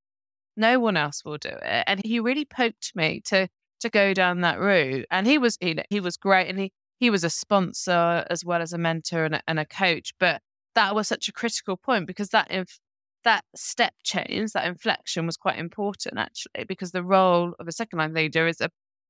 no 0.57 0.79
one 0.79 0.97
else 0.97 1.23
will 1.23 1.37
do 1.37 1.49
it. 1.49 1.83
And 1.87 2.01
he 2.03 2.19
really 2.19 2.45
poked 2.45 2.91
me 2.95 3.21
to 3.25 3.47
to 3.79 3.89
go 3.89 4.13
down 4.13 4.41
that 4.41 4.59
route. 4.59 5.05
And 5.09 5.25
he 5.25 5.37
was 5.37 5.57
he, 5.61 5.77
he 5.89 5.99
was 6.01 6.17
great. 6.17 6.49
And 6.49 6.59
he 6.59 6.73
he 6.99 7.09
was 7.09 7.23
a 7.23 7.29
sponsor 7.29 8.25
as 8.29 8.43
well 8.43 8.61
as 8.61 8.73
a 8.73 8.77
mentor 8.77 9.25
and 9.25 9.35
a, 9.35 9.41
and 9.47 9.59
a 9.59 9.65
coach. 9.65 10.13
But 10.19 10.41
that 10.75 10.93
was 10.95 11.07
such 11.07 11.29
a 11.29 11.33
critical 11.33 11.77
point 11.77 12.07
because 12.07 12.29
that 12.29 12.51
if 12.51 12.79
that 13.23 13.43
step 13.55 13.93
change, 14.03 14.51
that 14.51 14.67
inflection 14.67 15.25
was 15.25 15.37
quite 15.37 15.59
important 15.59 16.17
actually, 16.17 16.65
because 16.67 16.91
the 16.91 17.03
role 17.03 17.53
of 17.59 17.67
a 17.67 17.71
second 17.71 17.99
line 17.99 18.13
leader 18.13 18.47
is 18.47 18.61
a 18.61 18.69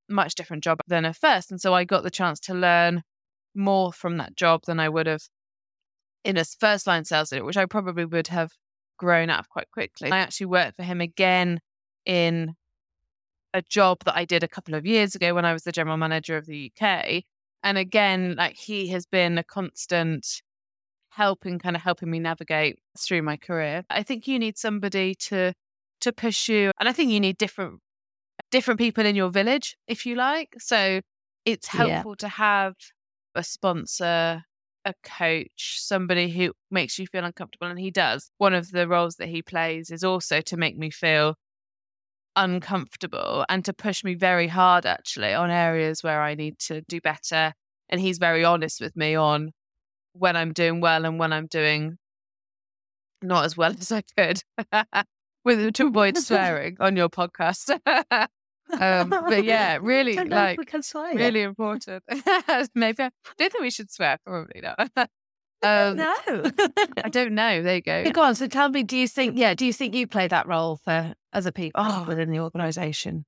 much 0.10 0.36
different 0.36 0.64
job 0.64 0.80
than 0.88 1.06
a 1.06 1.14
first. 1.14 1.52
And 1.52 1.62
so 1.62 1.74
I 1.74 1.84
got 1.84 2.04
the 2.04 2.12
chance 2.12 2.40
to 2.42 2.54
learn 2.54 3.04
more 3.56 3.92
from 3.92 4.18
that 4.18 4.36
job 4.36 4.62
than 4.66 4.80
I 4.80 4.90
would 4.90 5.08
have 5.08 5.24
in 6.24 6.38
a 6.38 6.46
first 6.46 6.88
line 6.88 7.06
sales 7.06 7.32
leader, 7.32 7.46
which 7.46 7.58
I 7.58 7.66
probably 7.66 8.06
would 8.06 8.28
have 8.28 8.52
grown 8.98 9.30
of 9.30 9.50
quite 9.50 9.72
quickly. 9.72 10.12
I 10.12 10.20
actually 10.20 10.48
worked 10.48 10.76
for 10.76 10.84
him 10.84 11.02
again 11.02 11.60
in 12.06 12.56
a 13.54 13.62
job 13.62 14.00
that 14.06 14.16
I 14.16 14.26
did 14.26 14.44
a 14.44 14.48
couple 14.48 14.76
of 14.76 14.86
years 14.86 15.16
ago 15.16 15.34
when 15.34 15.46
I 15.46 15.54
was 15.54 15.64
the 15.64 15.72
general 15.72 15.98
manager 15.98 16.38
of 16.38 16.46
the 16.46 16.72
UK. 16.72 17.24
And 17.64 17.78
again, 17.78 18.36
like 18.38 18.56
he 18.56 18.88
has 18.90 19.06
been 19.06 19.38
a 19.38 19.44
constant 19.44 20.42
helping 21.12 21.60
kind 21.60 21.76
of 21.76 21.82
helping 21.82 22.10
me 22.10 22.20
navigate 22.20 22.80
through 22.98 23.22
my 23.22 23.38
career. 23.38 23.84
I 23.90 24.04
think 24.04 24.28
you 24.28 24.40
need 24.40 24.58
somebody 24.58 25.16
to 25.16 25.54
to 26.02 26.12
push 26.12 26.50
you 26.50 26.72
and 26.80 26.90
I 26.90 26.94
think 26.94 27.12
you 27.12 27.20
need 27.20 27.38
different 27.38 27.80
different 28.50 28.80
people 28.80 29.06
in 29.06 29.16
your 29.16 29.30
village 29.30 29.78
if 29.88 30.06
you 30.06 30.16
like. 30.16 30.56
So 30.60 31.02
it's 31.46 31.68
helpful 31.68 32.12
yeah. 32.12 32.22
to 32.22 32.28
have 32.28 32.74
a 33.36 33.44
sponsor, 33.44 34.44
a 34.86 34.94
coach, 35.04 35.78
somebody 35.80 36.30
who 36.30 36.54
makes 36.70 36.98
you 36.98 37.08
feel 37.08 37.26
uncomfortable 37.26 37.68
and 37.68 37.80
he 37.80 37.92
does. 37.92 38.32
One 38.38 38.54
of 38.54 38.72
the 38.72 38.88
roles 38.88 39.16
that 39.16 39.30
he 39.30 39.42
plays 39.42 39.92
is 39.92 40.04
also 40.04 40.42
to 40.42 40.58
make 40.58 40.78
me 40.78 40.90
feel 40.90 41.36
uncomfortable 42.36 43.46
and 43.50 43.66
to 43.66 43.74
push 43.74 44.04
me 44.04 44.16
very 44.16 44.48
hard 44.48 44.86
actually 44.86 45.34
on 45.34 45.52
areas 45.52 46.04
where 46.04 46.22
I 46.22 46.36
need 46.36 46.58
to 46.60 46.82
do 46.82 47.02
better. 47.02 47.54
And 47.90 48.00
he's 48.00 48.18
very 48.18 48.46
honest 48.46 48.80
with 48.80 48.96
me 48.96 49.16
on 49.16 49.52
when 50.14 50.36
I'm 50.36 50.54
doing 50.54 50.82
well 50.82 51.06
and 51.06 51.20
when 51.20 51.34
I'm 51.34 51.48
doing 51.48 51.98
not 53.22 53.46
as 53.46 53.56
well 53.56 53.72
as 53.80 53.92
I 53.92 54.04
could. 54.18 54.44
with 55.44 55.74
to 55.74 55.88
avoid 55.88 56.18
swearing 56.20 56.78
on 56.80 56.96
your 56.96 57.10
podcast. 57.10 57.72
um, 58.12 59.10
but 59.10 59.44
yeah, 59.44 59.80
really 59.82 60.16
like 60.16 60.60
really 61.16 61.42
important. 61.42 62.04
Maybe 62.76 63.04
I 63.04 63.12
don't 63.38 63.52
think 63.52 63.62
we 63.62 63.72
should 63.72 63.92
swear. 63.92 64.18
Probably 64.26 64.62
not. 64.62 64.92
Um, 65.64 65.98
no, 65.98 66.16
I 67.04 67.10
don't 67.10 67.36
know. 67.36 67.62
There 67.62 67.76
you 67.76 67.82
go. 67.82 68.12
Go 68.12 68.24
on. 68.24 68.36
So 68.36 68.48
tell 68.48 68.70
me, 68.70 68.82
do 68.84 68.98
you 68.98 69.08
think? 69.08 69.38
Yeah, 69.38 69.54
do 69.54 69.66
you 69.66 69.74
think 69.74 69.94
you 69.94 70.08
play 70.08 70.28
that 70.28 70.48
role 70.48 70.80
for 70.84 71.14
other 71.34 71.52
people 71.52 71.84
oh, 71.86 72.06
within 72.08 72.32
the 72.32 72.40
organisation? 72.40 73.26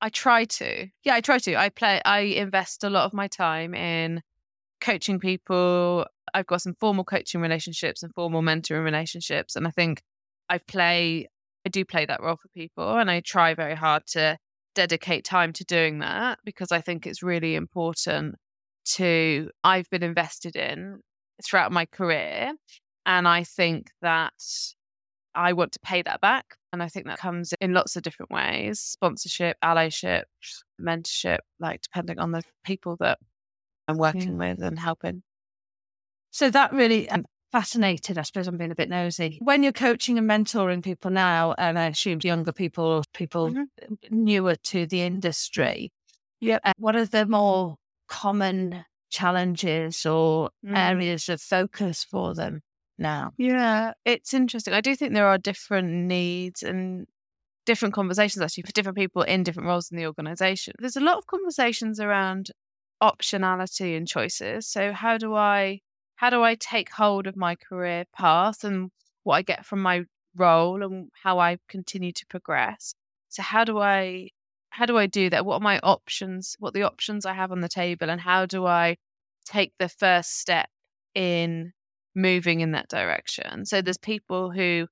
I 0.00 0.08
try 0.08 0.44
to. 0.44 0.88
Yeah, 1.04 1.14
I 1.14 1.20
try 1.20 1.38
to. 1.38 1.56
I 1.56 1.68
play. 1.68 2.00
I 2.04 2.20
invest 2.20 2.84
a 2.84 2.90
lot 2.90 3.04
of 3.04 3.12
my 3.12 3.28
time 3.28 3.74
in 3.74 4.22
coaching 4.82 5.18
people. 5.18 6.06
I've 6.34 6.46
got 6.46 6.62
some 6.62 6.74
formal 6.74 7.04
coaching 7.04 7.40
relationships 7.40 8.02
and 8.02 8.12
formal 8.14 8.42
mentoring 8.42 8.84
relationships, 8.84 9.56
and 9.56 9.66
I 9.66 9.70
think 9.70 10.02
I 10.48 10.58
play. 10.58 11.28
I 11.64 11.68
do 11.68 11.84
play 11.84 12.04
that 12.06 12.22
role 12.22 12.36
for 12.36 12.48
people, 12.48 12.96
and 12.98 13.10
I 13.10 13.20
try 13.20 13.54
very 13.54 13.76
hard 13.76 14.06
to 14.08 14.36
dedicate 14.74 15.24
time 15.24 15.52
to 15.52 15.64
doing 15.64 16.00
that 16.00 16.38
because 16.44 16.72
I 16.72 16.80
think 16.80 17.06
it's 17.06 17.22
really 17.22 17.54
important 17.54 18.36
to 18.84 19.50
I've 19.62 19.88
been 19.90 20.02
invested 20.02 20.56
in 20.56 21.00
throughout 21.44 21.72
my 21.72 21.86
career. 21.86 22.52
And 23.04 23.26
I 23.26 23.44
think 23.44 23.90
that 24.00 24.32
I 25.34 25.52
want 25.52 25.72
to 25.72 25.80
pay 25.80 26.02
that 26.02 26.20
back. 26.20 26.56
And 26.72 26.82
I 26.82 26.88
think 26.88 27.06
that 27.06 27.18
comes 27.18 27.52
in 27.60 27.74
lots 27.74 27.96
of 27.96 28.02
different 28.02 28.30
ways 28.30 28.80
sponsorship, 28.80 29.56
allyship, 29.62 30.24
mentorship, 30.80 31.38
like 31.60 31.82
depending 31.82 32.18
on 32.18 32.32
the 32.32 32.42
people 32.64 32.96
that 33.00 33.18
I'm 33.92 33.98
working 33.98 34.40
yeah. 34.40 34.50
with 34.50 34.62
and 34.62 34.78
helping. 34.78 35.22
So 36.30 36.50
that 36.50 36.72
really 36.72 37.08
um, 37.10 37.24
fascinated. 37.52 38.18
I 38.18 38.22
suppose 38.22 38.48
I'm 38.48 38.56
being 38.56 38.72
a 38.72 38.74
bit 38.74 38.88
nosy. 38.88 39.38
When 39.42 39.62
you're 39.62 39.72
coaching 39.72 40.18
and 40.18 40.28
mentoring 40.28 40.82
people 40.82 41.10
now, 41.10 41.54
and 41.58 41.78
I 41.78 41.86
assume 41.86 42.20
younger 42.22 42.52
people, 42.52 42.84
or 42.84 43.02
people 43.12 43.50
mm-hmm. 43.50 43.94
newer 44.10 44.56
to 44.56 44.86
the 44.86 45.02
industry, 45.02 45.92
yeah, 46.40 46.58
uh, 46.64 46.72
what 46.78 46.96
are 46.96 47.06
the 47.06 47.26
more 47.26 47.76
common 48.08 48.84
challenges 49.10 50.04
or 50.06 50.50
mm. 50.66 50.76
areas 50.76 51.28
of 51.28 51.40
focus 51.40 52.02
for 52.02 52.34
them 52.34 52.62
now? 52.98 53.32
Yeah, 53.36 53.92
it's 54.04 54.34
interesting. 54.34 54.74
I 54.74 54.80
do 54.80 54.96
think 54.96 55.12
there 55.12 55.28
are 55.28 55.38
different 55.38 55.88
needs 55.90 56.62
and 56.62 57.06
different 57.64 57.94
conversations 57.94 58.42
actually 58.42 58.64
for 58.64 58.72
different 58.72 58.98
people 58.98 59.22
in 59.22 59.44
different 59.44 59.68
roles 59.68 59.90
in 59.90 59.98
the 59.98 60.06
organization. 60.06 60.74
There's 60.78 60.96
a 60.96 61.00
lot 61.00 61.18
of 61.18 61.26
conversations 61.26 62.00
around 62.00 62.50
optionality 63.02 63.96
and 63.96 64.06
choices. 64.06 64.66
So 64.66 64.92
how 64.92 65.18
do 65.18 65.34
I 65.34 65.80
how 66.16 66.30
do 66.30 66.42
I 66.42 66.54
take 66.54 66.90
hold 66.90 67.26
of 67.26 67.36
my 67.36 67.56
career 67.56 68.04
path 68.16 68.64
and 68.64 68.90
what 69.24 69.36
I 69.36 69.42
get 69.42 69.66
from 69.66 69.82
my 69.82 70.04
role 70.36 70.82
and 70.82 71.08
how 71.22 71.38
I 71.40 71.58
continue 71.68 72.12
to 72.12 72.26
progress? 72.26 72.94
So 73.28 73.42
how 73.42 73.64
do 73.64 73.78
I 73.78 74.28
how 74.70 74.86
do 74.86 74.96
I 74.96 75.06
do 75.06 75.28
that? 75.30 75.44
What 75.44 75.56
are 75.56 75.60
my 75.60 75.80
options? 75.82 76.56
What 76.60 76.74
the 76.74 76.84
options 76.84 77.26
I 77.26 77.34
have 77.34 77.52
on 77.52 77.60
the 77.60 77.68
table, 77.68 78.08
and 78.10 78.20
how 78.20 78.46
do 78.46 78.66
I 78.66 78.96
take 79.44 79.72
the 79.78 79.88
first 79.88 80.38
step 80.40 80.68
in 81.14 81.72
moving 82.14 82.60
in 82.60 82.72
that 82.72 82.88
direction? 82.88 83.66
So 83.66 83.82
there's 83.82 83.98
people 83.98 84.50
who 84.50 84.86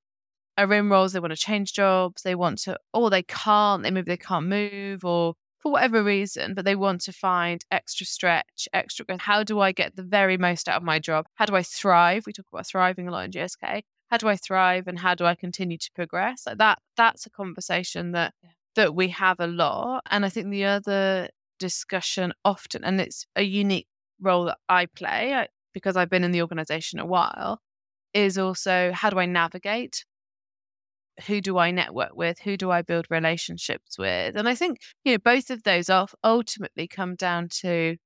are 0.58 0.72
in 0.74 0.90
roles 0.90 1.12
they 1.12 1.20
want 1.20 1.32
to 1.32 1.36
change 1.36 1.72
jobs, 1.72 2.22
they 2.22 2.34
want 2.34 2.58
to, 2.60 2.78
or 2.92 3.08
they 3.10 3.22
can't. 3.22 3.82
They 3.82 3.90
maybe 3.90 4.10
they 4.10 4.16
can't 4.16 4.46
move, 4.46 5.04
or 5.04 5.34
for 5.60 5.72
whatever 5.72 6.02
reason, 6.02 6.54
but 6.54 6.64
they 6.64 6.74
want 6.74 7.02
to 7.02 7.12
find 7.12 7.64
extra 7.70 8.06
stretch, 8.06 8.68
extra. 8.72 9.04
How 9.18 9.42
do 9.44 9.60
I 9.60 9.72
get 9.72 9.96
the 9.96 10.02
very 10.02 10.36
most 10.36 10.68
out 10.68 10.78
of 10.78 10.82
my 10.82 10.98
job? 10.98 11.26
How 11.34 11.44
do 11.44 11.54
I 11.54 11.62
thrive? 11.62 12.24
We 12.26 12.32
talk 12.32 12.46
about 12.52 12.66
thriving 12.66 13.06
a 13.08 13.10
lot 13.10 13.26
in 13.26 13.30
GSK. 13.30 13.82
How 14.10 14.16
do 14.16 14.28
I 14.28 14.36
thrive, 14.36 14.88
and 14.88 14.98
how 14.98 15.14
do 15.14 15.24
I 15.24 15.34
continue 15.34 15.78
to 15.78 15.90
progress? 15.94 16.42
Like 16.46 16.58
that. 16.58 16.80
That's 16.96 17.26
a 17.26 17.30
conversation 17.30 18.12
that 18.12 18.34
that 18.74 18.94
we 18.94 19.08
have 19.08 19.38
a 19.38 19.46
lot. 19.46 20.02
And 20.10 20.24
I 20.24 20.28
think 20.28 20.50
the 20.50 20.64
other 20.64 21.28
discussion 21.58 22.32
often, 22.44 22.84
and 22.84 23.00
it's 23.00 23.26
a 23.36 23.42
unique 23.42 23.86
role 24.20 24.44
that 24.46 24.58
I 24.68 24.86
play 24.86 25.46
because 25.72 25.96
I've 25.96 26.10
been 26.10 26.24
in 26.24 26.32
the 26.32 26.42
organization 26.42 26.98
a 26.98 27.06
while, 27.06 27.60
is 28.12 28.38
also 28.38 28.90
how 28.92 29.10
do 29.10 29.18
I 29.18 29.26
navigate? 29.26 30.04
Who 31.26 31.40
do 31.40 31.58
I 31.58 31.70
network 31.70 32.14
with? 32.14 32.40
Who 32.40 32.56
do 32.56 32.70
I 32.70 32.82
build 32.82 33.06
relationships 33.10 33.98
with? 33.98 34.36
And 34.36 34.48
I 34.48 34.54
think, 34.54 34.78
you 35.04 35.12
know, 35.12 35.18
both 35.18 35.50
of 35.50 35.62
those 35.62 35.90
ultimately 36.24 36.88
come 36.88 37.14
down 37.14 37.48
to 37.60 37.96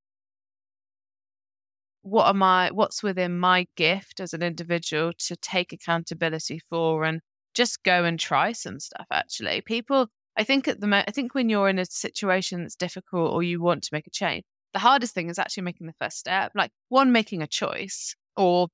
what 2.02 2.28
am 2.28 2.42
I, 2.42 2.70
what's 2.70 3.02
within 3.02 3.38
my 3.38 3.66
gift 3.76 4.20
as 4.20 4.34
an 4.34 4.42
individual 4.42 5.12
to 5.26 5.36
take 5.36 5.72
accountability 5.72 6.60
for 6.68 7.04
and 7.04 7.20
just 7.54 7.82
go 7.82 8.04
and 8.04 8.18
try 8.18 8.52
some 8.52 8.80
stuff 8.80 9.06
actually. 9.10 9.62
People 9.62 10.08
I 10.36 10.44
think 10.44 10.66
at 10.68 10.80
the 10.80 10.86
mo- 10.86 11.04
I 11.06 11.10
think 11.10 11.34
when 11.34 11.48
you're 11.48 11.68
in 11.68 11.78
a 11.78 11.84
situation 11.86 12.62
that's 12.62 12.74
difficult 12.76 13.32
or 13.32 13.42
you 13.42 13.62
want 13.62 13.84
to 13.84 13.90
make 13.92 14.06
a 14.06 14.10
change, 14.10 14.44
the 14.72 14.80
hardest 14.80 15.14
thing 15.14 15.30
is 15.30 15.38
actually 15.38 15.62
making 15.62 15.86
the 15.86 15.94
first 16.00 16.18
step. 16.18 16.52
Like 16.54 16.72
one, 16.88 17.12
making 17.12 17.42
a 17.42 17.46
choice 17.46 18.16
or 18.36 18.68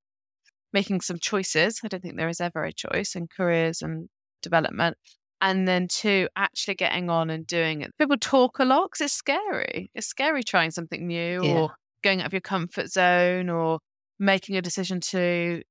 making 0.73 1.01
some 1.01 1.19
choices. 1.19 1.79
I 1.83 1.87
don't 1.87 2.01
think 2.01 2.17
there 2.17 2.29
is 2.29 2.41
ever 2.41 2.63
a 2.63 2.73
choice 2.73 3.15
in 3.15 3.27
careers 3.27 3.81
and 3.81 4.09
development. 4.41 4.97
And 5.43 5.67
then 5.67 5.87
two, 5.87 6.27
actually 6.35 6.75
getting 6.75 7.09
on 7.09 7.29
and 7.31 7.47
doing 7.47 7.81
it. 7.81 7.91
People 7.97 8.17
talk 8.17 8.59
a 8.59 8.65
lot 8.65 8.91
because 8.91 9.05
it's 9.05 9.13
scary. 9.13 9.89
It's 9.95 10.05
scary 10.07 10.43
trying 10.43 10.69
something 10.71 11.07
new 11.07 11.43
Yeah. 11.43 11.53
or 11.53 11.75
going 12.03 12.19
out 12.21 12.27
of 12.27 12.33
your 12.33 12.41
comfort 12.41 12.89
zone 12.91 13.49
or 13.49 13.79
making 14.19 14.55
a 14.55 14.61
decision 14.61 14.99
to 15.01 15.63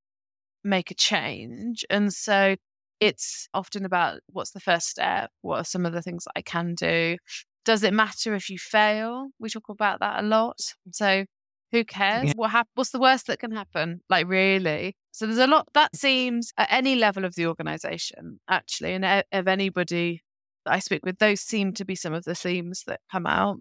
make 0.64 0.90
a 0.90 0.94
change. 0.94 1.84
And 1.88 2.12
so 2.12 2.56
it's 2.98 3.48
often 3.54 3.84
about 3.84 4.20
what's 4.32 4.50
the 4.50 4.60
first 4.60 4.88
step? 4.88 5.30
What 5.42 5.60
are 5.60 5.64
some 5.64 5.86
of 5.86 5.92
the 5.92 6.02
things 6.02 6.24
that 6.24 6.32
I 6.36 6.42
can 6.42 6.74
do? 6.74 7.16
Does 7.64 7.82
it 7.82 7.94
matter 7.94 8.34
if 8.34 8.50
you 8.50 8.58
fail? 8.58 9.28
We 9.38 9.50
talk 9.50 9.68
about 9.68 10.00
that 10.00 10.24
a 10.24 10.26
lot. 10.26 10.58
So 10.90 11.24
who 11.72 11.84
cares? 11.84 12.26
Yeah. 12.26 12.32
What 12.36 12.50
hap- 12.50 12.68
What's 12.74 12.90
the 12.90 12.98
worst 12.98 13.26
that 13.26 13.38
can 13.38 13.52
happen? 13.52 14.00
Like 14.08 14.28
really? 14.28 14.96
So 15.12 15.26
there's 15.26 15.38
a 15.38 15.46
lot 15.46 15.68
that 15.74 15.94
seems 15.96 16.52
at 16.56 16.68
any 16.70 16.94
level 16.96 17.24
of 17.24 17.34
the 17.34 17.46
organization, 17.46 18.40
actually, 18.48 18.94
and 18.94 19.24
of 19.32 19.48
anybody 19.48 20.22
that 20.64 20.74
I 20.74 20.78
speak 20.78 21.04
with, 21.04 21.18
those 21.18 21.40
seem 21.40 21.72
to 21.74 21.84
be 21.84 21.94
some 21.94 22.12
of 22.12 22.24
the 22.24 22.34
themes 22.34 22.84
that 22.86 23.00
come 23.10 23.26
out. 23.26 23.58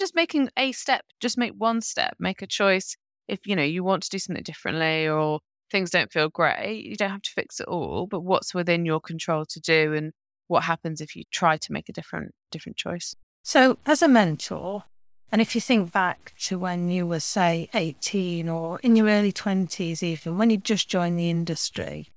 Just 0.00 0.14
making 0.14 0.50
a 0.56 0.72
step, 0.72 1.04
just 1.20 1.38
make 1.38 1.52
one 1.56 1.80
step, 1.80 2.16
make 2.18 2.42
a 2.42 2.46
choice. 2.46 2.96
If 3.28 3.46
you 3.46 3.54
know 3.54 3.62
you 3.62 3.84
want 3.84 4.02
to 4.04 4.10
do 4.10 4.18
something 4.18 4.42
differently 4.42 5.08
or 5.08 5.40
things 5.70 5.90
don't 5.90 6.12
feel 6.12 6.28
great, 6.28 6.84
you 6.84 6.96
don't 6.96 7.10
have 7.10 7.22
to 7.22 7.30
fix 7.30 7.60
it 7.60 7.68
all, 7.68 8.06
but 8.06 8.20
what's 8.20 8.54
within 8.54 8.84
your 8.84 9.00
control 9.00 9.44
to 9.46 9.60
do 9.60 9.94
and 9.94 10.12
what 10.48 10.64
happens 10.64 11.00
if 11.00 11.16
you 11.16 11.22
try 11.30 11.56
to 11.56 11.72
make 11.72 11.88
a 11.88 11.92
different 11.92 12.32
different 12.50 12.76
choice. 12.76 13.14
So, 13.42 13.78
as 13.86 14.02
a 14.02 14.08
mentor, 14.08 14.84
and 15.32 15.40
if 15.40 15.54
you 15.54 15.62
think 15.62 15.90
back 15.90 16.34
to 16.40 16.58
when 16.58 16.90
you 16.90 17.06
were, 17.06 17.18
say, 17.18 17.70
18 17.72 18.50
or 18.50 18.78
in 18.80 18.94
your 18.96 19.08
early 19.08 19.32
20s, 19.32 20.02
even 20.02 20.36
when 20.36 20.50
you 20.50 20.58
just 20.58 20.90
joined 20.90 21.18
the 21.18 21.30
industry, 21.30 22.10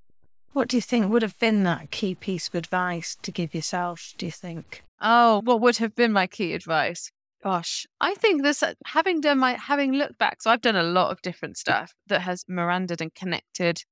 what 0.52 0.68
do 0.68 0.76
you 0.76 0.82
think 0.82 1.10
would 1.10 1.22
have 1.22 1.40
been 1.40 1.64
that 1.64 1.92
key 1.92 2.14
piece 2.14 2.50
of 2.50 2.56
advice 2.56 3.18
to 3.22 3.32
give 3.32 3.56
yourself, 3.56 4.14
do 4.18 4.26
you 4.26 4.34
think? 4.34 4.84
Oh, 5.02 5.42
what 5.46 5.62
would 5.62 5.78
have 5.78 5.96
been 5.96 6.12
my 6.12 6.28
key 6.28 6.54
advice? 6.54 7.10
Gosh, 7.42 7.88
I 8.02 8.16
think 8.16 8.44
this 8.44 8.62
uh, 8.62 8.74
having 8.86 9.22
done 9.22 9.40
my 9.40 9.54
having 9.54 9.94
looked 9.94 10.18
back, 10.18 10.42
so 10.42 10.50
I've 10.50 10.62
done 10.62 10.76
a 10.76 10.84
lot 10.84 11.12
of 11.12 11.22
different 11.22 11.58
stuff 11.58 11.94
that 12.08 12.22
has 12.22 12.44
Mirandaed 12.50 13.02
and 13.02 13.14
connected 13.14 13.84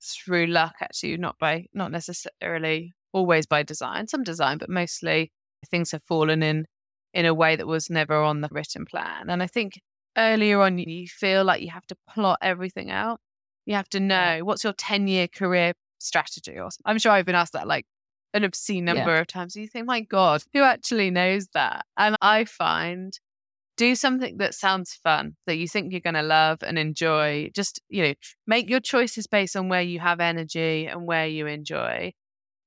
through 0.00 0.46
luck, 0.46 0.76
actually, 0.80 1.16
not 1.18 1.38
by 1.38 1.66
not 1.74 1.90
necessarily 1.90 2.94
always 3.12 3.46
by 3.46 3.62
design, 3.62 4.06
some 4.06 4.22
design, 4.22 4.58
but 4.58 4.70
mostly 4.70 5.32
things 5.70 5.90
have 5.90 6.02
fallen 6.04 6.42
in 6.42 6.66
in 7.14 7.24
a 7.24 7.32
way 7.32 7.56
that 7.56 7.66
was 7.66 7.88
never 7.88 8.16
on 8.16 8.42
the 8.42 8.48
written 8.50 8.84
plan. 8.84 9.30
And 9.30 9.42
I 9.42 9.46
think 9.46 9.80
earlier 10.18 10.60
on 10.60 10.78
you 10.78 11.08
feel 11.08 11.44
like 11.44 11.62
you 11.62 11.70
have 11.70 11.86
to 11.86 11.96
plot 12.10 12.38
everything 12.42 12.90
out. 12.90 13.20
You 13.64 13.76
have 13.76 13.88
to 13.90 14.00
know 14.00 14.40
what's 14.42 14.64
your 14.64 14.74
10 14.74 15.08
year 15.08 15.28
career 15.28 15.72
strategy 15.98 16.58
or 16.58 16.68
I'm 16.84 16.98
sure 16.98 17.12
I've 17.12 17.24
been 17.24 17.34
asked 17.34 17.54
that 17.54 17.66
like 17.66 17.86
an 18.34 18.44
obscene 18.44 18.84
Yeah. 18.84 18.94
number 18.94 19.16
of 19.16 19.26
times. 19.26 19.54
And 19.56 19.62
you 19.62 19.68
think, 19.68 19.86
my 19.86 20.00
God, 20.00 20.42
who 20.52 20.62
actually 20.62 21.10
knows 21.10 21.48
that? 21.54 21.86
And 21.96 22.16
I 22.20 22.44
find 22.44 23.18
do 23.76 23.94
something 23.94 24.36
that 24.38 24.54
sounds 24.54 24.92
fun, 24.92 25.36
that 25.46 25.56
you 25.56 25.66
think 25.66 25.92
you're 25.92 26.00
going 26.00 26.14
to 26.14 26.22
love 26.22 26.58
and 26.62 26.78
enjoy. 26.78 27.50
Just, 27.54 27.80
you 27.88 28.02
know, 28.02 28.14
make 28.46 28.68
your 28.68 28.80
choices 28.80 29.26
based 29.26 29.56
on 29.56 29.68
where 29.68 29.82
you 29.82 29.98
have 30.00 30.20
energy 30.20 30.86
and 30.86 31.06
where 31.06 31.26
you 31.26 31.46
enjoy. 31.46 32.12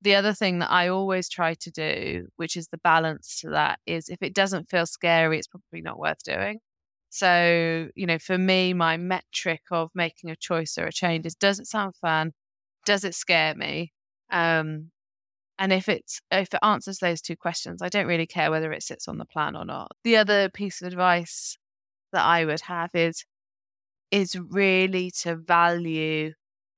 The 0.02 0.16
other 0.16 0.34
thing 0.34 0.60
that 0.60 0.72
I 0.72 0.90
always 0.90 1.28
try 1.28 1.56
to 1.56 1.72
do, 1.72 2.28
which 2.36 2.56
is 2.56 2.68
the 2.68 2.78
balance 2.78 3.40
to 3.42 3.50
that, 3.50 3.80
is 3.86 4.10
if 4.10 4.22
it 4.22 4.34
doesn't 4.36 4.70
feel 4.70 4.86
scary, 4.86 5.40
it's 5.40 5.48
probably 5.48 5.82
not 5.82 6.00
worth 6.00 6.24
doing. 6.24 6.60
So, 7.10 7.90
you 7.96 8.06
know, 8.06 8.20
for 8.20 8.38
me, 8.38 8.74
my 8.74 8.98
metric 8.98 9.62
of 9.72 9.90
making 9.96 10.30
a 10.30 10.36
choice 10.36 10.78
or 10.78 10.86
a 10.86 10.92
change 10.92 11.26
is 11.26 11.36
does 11.36 11.60
it 11.60 11.68
sound 11.68 11.96
fun? 11.96 12.34
Does 12.86 13.04
it 13.04 13.16
scare 13.16 13.56
me? 13.56 13.94
Um, 14.32 14.92
and 15.60 15.74
if 15.74 15.90
it's 15.90 16.22
if 16.32 16.54
it 16.54 16.60
answers 16.64 17.00
those 17.00 17.22
two 17.22 17.36
questions, 17.36 17.82
I 17.82 17.90
don't 17.90 18.08
really 18.08 18.28
care 18.28 18.52
whether 18.52 18.72
it 18.74 18.84
sits 18.84 19.08
on 19.08 19.18
the 19.18 19.26
plan 19.26 19.56
or 19.56 19.66
not. 19.66 19.92
The 20.04 20.18
other 20.18 20.50
piece 20.50 20.82
of 20.82 20.88
advice 20.88 21.58
that 22.14 22.26
I 22.26 22.46
would 22.46 22.62
have 22.62 22.92
is 22.94 23.26
is 24.12 24.38
really 24.40 25.12
to 25.24 25.36
value 25.36 26.34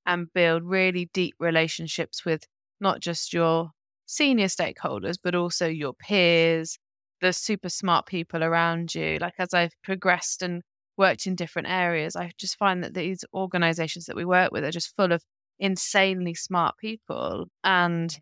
and 0.05 0.33
build 0.33 0.63
really 0.63 1.09
deep 1.13 1.35
relationships 1.39 2.25
with 2.25 2.45
not 2.79 2.99
just 2.99 3.33
your 3.33 3.71
senior 4.05 4.47
stakeholders, 4.47 5.17
but 5.23 5.35
also 5.35 5.67
your 5.67 5.93
peers, 5.93 6.77
the 7.21 7.33
super 7.33 7.69
smart 7.69 8.05
people 8.05 8.43
around 8.43 8.95
you. 8.95 9.17
Like 9.19 9.35
as 9.39 9.53
I've 9.53 9.73
progressed 9.83 10.41
and 10.41 10.63
worked 10.97 11.27
in 11.27 11.35
different 11.35 11.69
areas, 11.69 12.15
I 12.15 12.31
just 12.37 12.57
find 12.57 12.83
that 12.83 12.93
these 12.93 13.23
organizations 13.33 14.05
that 14.05 14.15
we 14.15 14.25
work 14.25 14.51
with 14.51 14.63
are 14.63 14.71
just 14.71 14.95
full 14.95 15.11
of 15.11 15.23
insanely 15.59 16.33
smart 16.33 16.77
people. 16.77 17.45
And 17.63 18.09
mm. 18.09 18.19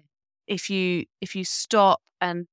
if 0.47 0.69
you 0.69 1.05
if 1.21 1.35
you 1.35 1.43
stop 1.43 2.01
and 2.19 2.47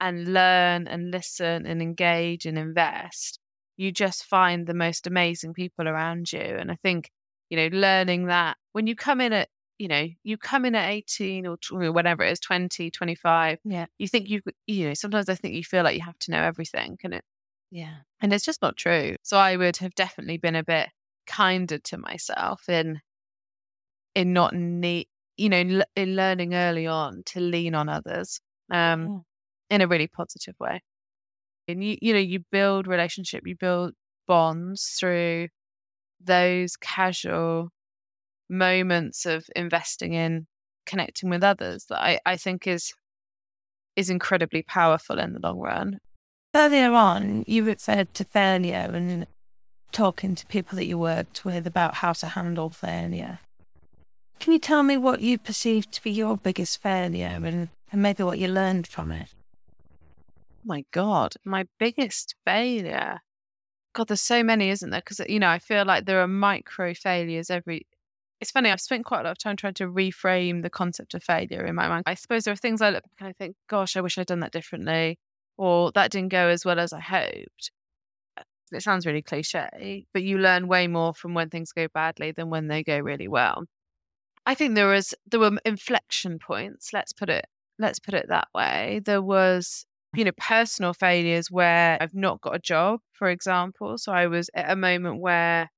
and 0.00 0.32
learn 0.32 0.86
and 0.86 1.10
listen 1.10 1.66
and 1.66 1.82
engage 1.82 2.46
and 2.46 2.58
invest, 2.58 3.38
you 3.76 3.92
just 3.92 4.24
find 4.24 4.66
the 4.66 4.74
most 4.74 5.06
amazing 5.06 5.54
people 5.54 5.88
around 5.88 6.32
you. 6.32 6.40
And 6.40 6.70
I 6.70 6.76
think, 6.82 7.10
you 7.50 7.56
know, 7.56 7.76
learning 7.76 8.26
that 8.26 8.56
when 8.72 8.86
you 8.86 8.94
come 8.94 9.20
in 9.20 9.32
at 9.32 9.48
you 9.78 9.88
know, 9.88 10.08
you 10.24 10.36
come 10.38 10.64
in 10.64 10.74
at 10.74 10.90
18 10.90 11.46
or 11.46 11.58
whatever 11.92 12.24
it 12.24 12.32
is, 12.32 12.40
20, 12.40 12.90
25, 12.90 13.58
Yeah. 13.64 13.86
you 13.98 14.08
think 14.08 14.28
you, 14.28 14.42
you 14.66 14.88
know, 14.88 14.94
sometimes 14.94 15.28
I 15.28 15.34
think 15.34 15.54
you 15.54 15.64
feel 15.64 15.84
like 15.84 15.96
you 15.96 16.02
have 16.02 16.18
to 16.20 16.30
know 16.30 16.42
everything 16.42 16.98
and 17.04 17.14
it, 17.14 17.24
Yeah. 17.70 17.98
and 18.20 18.32
it's 18.32 18.44
just 18.44 18.62
not 18.62 18.76
true. 18.76 19.16
So 19.22 19.36
I 19.38 19.56
would 19.56 19.78
have 19.78 19.94
definitely 19.94 20.38
been 20.38 20.56
a 20.56 20.64
bit 20.64 20.90
kinder 21.26 21.78
to 21.78 21.98
myself 21.98 22.68
in, 22.68 23.00
in 24.14 24.32
not 24.32 24.54
need, 24.54 25.08
you 25.36 25.48
know, 25.48 25.58
in, 25.58 25.84
in 25.94 26.16
learning 26.16 26.54
early 26.54 26.86
on 26.86 27.22
to 27.26 27.40
lean 27.40 27.74
on 27.74 27.88
others, 27.88 28.40
um, 28.70 29.08
Yeah. 29.08 29.18
in 29.70 29.80
a 29.82 29.86
really 29.86 30.08
positive 30.08 30.54
way. 30.60 30.80
And 31.68 31.82
you, 31.84 31.96
you 32.00 32.12
know, 32.12 32.18
you 32.20 32.40
build 32.52 32.86
relationship, 32.86 33.46
you 33.46 33.56
build 33.56 33.94
bonds 34.26 34.96
through 34.98 35.48
those 36.20 36.76
casual 36.76 37.70
moments 38.48 39.26
of 39.26 39.46
investing 39.54 40.14
in 40.14 40.46
connecting 40.84 41.30
with 41.30 41.42
others 41.42 41.86
that 41.88 42.00
I, 42.00 42.20
I 42.24 42.36
think 42.36 42.66
is 42.66 42.92
is 43.96 44.10
incredibly 44.10 44.62
powerful 44.62 45.18
in 45.18 45.32
the 45.32 45.40
long 45.40 45.58
run. 45.58 45.98
Earlier 46.54 46.92
on, 46.92 47.44
you 47.46 47.64
referred 47.64 48.12
to 48.14 48.24
failure 48.24 48.90
and 48.92 49.26
talking 49.90 50.34
to 50.34 50.46
people 50.46 50.76
that 50.76 50.84
you 50.84 50.98
worked 50.98 51.44
with 51.46 51.66
about 51.66 51.94
how 51.94 52.12
to 52.12 52.26
handle 52.26 52.68
failure. 52.68 53.38
Can 54.38 54.52
you 54.52 54.58
tell 54.58 54.82
me 54.82 54.98
what 54.98 55.22
you 55.22 55.38
perceived 55.38 55.92
to 55.92 56.02
be 56.02 56.10
your 56.10 56.36
biggest 56.36 56.82
failure 56.82 57.40
and, 57.42 57.70
and 57.90 58.02
maybe 58.02 58.22
what 58.22 58.38
you 58.38 58.48
learned 58.48 58.86
from 58.86 59.10
it? 59.12 59.28
my 60.66 60.84
God, 60.90 61.34
my 61.44 61.66
biggest 61.78 62.34
failure. 62.44 63.20
God, 63.94 64.08
there's 64.08 64.20
so 64.20 64.42
many, 64.42 64.68
isn't 64.70 64.90
there? 64.90 65.00
Because, 65.00 65.20
you 65.28 65.38
know, 65.38 65.48
I 65.48 65.58
feel 65.58 65.84
like 65.86 66.04
there 66.04 66.20
are 66.20 66.28
micro 66.28 66.92
failures 66.92 67.50
every. 67.50 67.86
It's 68.40 68.50
funny, 68.50 68.70
I've 68.70 68.80
spent 68.80 69.06
quite 69.06 69.20
a 69.20 69.24
lot 69.24 69.30
of 69.32 69.38
time 69.38 69.56
trying 69.56 69.74
to 69.74 69.86
reframe 69.88 70.62
the 70.62 70.70
concept 70.70 71.14
of 71.14 71.22
failure 71.22 71.64
in 71.64 71.74
my 71.74 71.88
mind. 71.88 72.02
I 72.06 72.14
suppose 72.14 72.44
there 72.44 72.52
are 72.52 72.56
things 72.56 72.82
I 72.82 72.90
look 72.90 73.02
back 73.02 73.12
and 73.20 73.28
I 73.28 73.32
think, 73.32 73.56
gosh, 73.68 73.96
I 73.96 74.02
wish 74.02 74.18
I'd 74.18 74.26
done 74.26 74.40
that 74.40 74.52
differently, 74.52 75.18
or 75.56 75.90
that 75.92 76.10
didn't 76.10 76.28
go 76.30 76.48
as 76.48 76.64
well 76.64 76.78
as 76.78 76.92
I 76.92 77.00
hoped. 77.00 77.70
Uh, 78.36 78.42
it 78.72 78.82
sounds 78.82 79.06
really 79.06 79.22
cliche, 79.22 80.06
but 80.12 80.22
you 80.22 80.38
learn 80.38 80.68
way 80.68 80.86
more 80.86 81.14
from 81.14 81.34
when 81.34 81.48
things 81.48 81.72
go 81.72 81.88
badly 81.94 82.32
than 82.32 82.50
when 82.50 82.68
they 82.68 82.82
go 82.82 82.98
really 82.98 83.28
well. 83.28 83.64
I 84.46 84.54
think 84.54 84.74
there 84.74 84.88
was 84.88 85.14
there 85.30 85.40
were 85.40 85.58
inflection 85.64 86.38
points. 86.38 86.92
Let's 86.92 87.12
put 87.12 87.28
it 87.30 87.46
let's 87.78 87.98
put 87.98 88.14
it 88.14 88.26
that 88.28 88.48
way. 88.54 89.00
There 89.04 89.22
was 89.22 89.86
you 90.14 90.24
know, 90.24 90.32
personal 90.38 90.94
failures 90.94 91.50
where 91.50 91.98
I've 92.00 92.14
not 92.14 92.40
got 92.40 92.54
a 92.56 92.58
job, 92.58 93.00
for 93.12 93.28
example. 93.28 93.98
So 93.98 94.12
I 94.12 94.28
was 94.28 94.48
at 94.54 94.70
a 94.70 94.76
moment 94.76 95.20
where, 95.20 95.70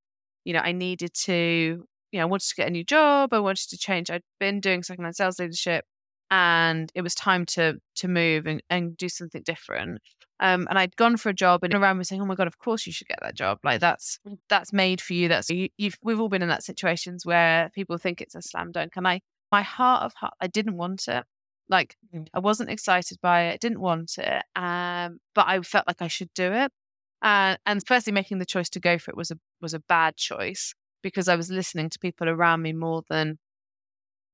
you 0.45 0.53
know, 0.53 0.61
I 0.61 0.73
needed 0.73 1.13
to, 1.25 1.87
you 2.13 2.19
know, 2.19 2.25
I 2.25 2.29
wanted 2.29 2.49
to 2.49 2.55
get 2.55 2.69
a 2.69 2.71
new 2.71 2.85
job. 2.85 3.33
I 3.33 3.39
wanted 3.41 3.69
to 3.71 3.79
change. 3.79 4.11
I'd 4.11 4.23
been 4.41 4.61
doing 4.61 4.83
secondhand 4.83 5.17
sales 5.17 5.39
leadership 5.39 5.85
and 6.31 6.93
it 6.95 7.03
was 7.03 7.15
time 7.15 7.47
to 7.47 7.79
to 7.97 8.09
move 8.09 8.47
and, 8.47 8.63
and 8.69 8.97
do 8.97 9.09
something 9.09 9.43
different. 9.43 10.01
Um, 10.41 10.67
and 10.71 10.79
I'd 10.79 10.97
gone 10.97 11.17
for 11.17 11.31
a 11.31 11.35
job 11.35 11.65
and 11.65 11.75
around 11.75 11.99
was 11.99 12.09
saying, 12.09 12.21
"Oh 12.21 12.27
my 12.27 12.35
god, 12.35 12.47
of 12.47 12.59
course 12.59 12.87
you 12.87 12.93
should 12.93 13.09
get 13.09 13.19
that 13.23 13.35
job. 13.35 13.59
Like 13.65 13.81
that's 13.81 14.19
that's 14.49 14.73
made 14.73 15.01
for 15.01 15.15
you. 15.15 15.29
That's 15.29 15.51
you, 15.51 15.69
you've 15.79 15.99
we've 16.03 16.21
all 16.21 16.29
been 16.29 16.43
in 16.43 16.49
that 16.49 16.65
situations 16.65 17.25
where 17.27 17.71
people 17.75 17.99
think 17.99 18.21
it's 18.21 18.35
a 18.35 18.43
slam 18.43 18.73
dunk." 18.73 18.93
And 18.97 19.09
I, 19.09 19.21
my 19.51 19.63
heart 19.63 20.03
of 20.05 20.15
heart, 20.15 20.35
I 20.41 20.47
didn't 20.47 20.77
want 20.77 21.09
it. 21.09 21.25
Like 21.69 21.97
I 22.35 22.39
wasn't 22.39 22.71
excited 22.71 23.19
by 23.23 23.45
it, 23.49 23.61
didn't 23.61 23.81
want 23.81 24.17
it, 24.19 24.43
um, 24.57 25.19
but 25.35 25.47
I 25.49 25.61
felt 25.63 25.87
like 25.87 26.03
I 26.03 26.09
should 26.09 26.33
do 26.35 26.53
it. 26.53 26.73
Uh, 27.21 27.57
and 27.67 27.85
firstly, 27.87 28.13
making 28.13 28.39
the 28.39 28.47
choice 28.47 28.71
to 28.71 28.81
go 28.81 28.99
for 28.99 29.11
it 29.11 29.17
was 29.17 29.31
a 29.31 29.39
was 29.61 29.75
a 29.75 29.81
bad 29.81 30.17
choice 30.17 30.75
because 31.03 31.29
I 31.29 31.37
was 31.37 31.51
listening 31.51 31.91
to 31.91 31.99
people 31.99 32.29
around 32.29 32.63
me 32.63 32.73
more 32.73 33.03
than 33.09 33.39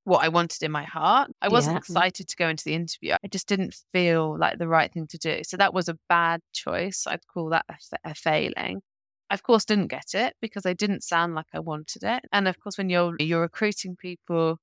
what 0.05 0.23
I 0.23 0.29
wanted 0.29 0.63
in 0.63 0.71
my 0.71 0.85
heart. 0.85 1.31
I 1.41 1.49
wasn't 1.49 1.75
Yeah. 1.77 1.79
Mm. 1.79 1.83
excited 1.83 2.29
to 2.29 2.37
go 2.37 2.49
into 2.49 2.65
the 2.65 2.75
interview. 2.75 3.15
I 3.25 3.29
just 3.29 3.49
didn't 3.49 3.75
feel 3.93 4.39
like 4.39 4.59
the 4.59 4.69
right 4.69 4.93
thing 4.93 5.07
to 5.09 5.19
do. 5.19 5.41
So 5.45 5.57
that 5.57 5.73
was 5.73 5.89
a 5.89 5.99
bad 6.09 6.41
choice. 6.53 7.07
I'd 7.07 7.27
call 7.27 7.49
that 7.51 7.65
a, 7.71 7.77
a 8.11 8.15
failing. 8.15 8.83
I, 9.31 9.35
of 9.35 9.43
course, 9.43 9.65
didn't 9.65 9.87
get 9.89 10.15
it 10.15 10.35
because 10.43 10.67
I 10.67 10.75
didn't 10.75 11.05
sound 11.05 11.35
like 11.35 11.47
I 11.55 11.61
wanted 11.61 12.03
it. 12.03 12.25
And 12.33 12.47
of 12.47 12.61
course, 12.61 12.77
when 12.77 12.91
you're 12.91 13.17
you're 13.19 13.41
recruiting 13.41 13.97
people, 13.97 14.59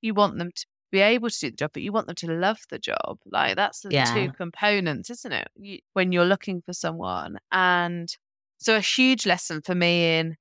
you 0.00 0.14
want 0.14 0.38
them 0.38 0.50
to 0.54 0.66
be 0.90 1.00
able 1.00 1.28
to 1.28 1.38
do 1.38 1.50
the 1.50 1.56
job, 1.56 1.70
but 1.74 1.82
you 1.82 1.92
want 1.92 2.06
them 2.06 2.16
to 2.16 2.32
love 2.32 2.60
the 2.70 2.78
job. 2.78 3.18
Like 3.26 3.56
that's 3.56 3.80
the 3.80 3.92
Yeah. 3.92 4.14
two 4.14 4.32
components, 4.32 5.10
isn't 5.10 5.32
it? 5.32 5.48
You, 5.56 5.78
when 5.92 6.12
you're 6.12 6.24
looking 6.24 6.62
for 6.62 6.72
someone. 6.72 7.36
And 7.52 8.08
so 8.56 8.76
a 8.76 8.80
huge 8.80 9.26
lesson 9.26 9.60
for 9.60 9.74
me 9.74 10.18
in 10.18 10.36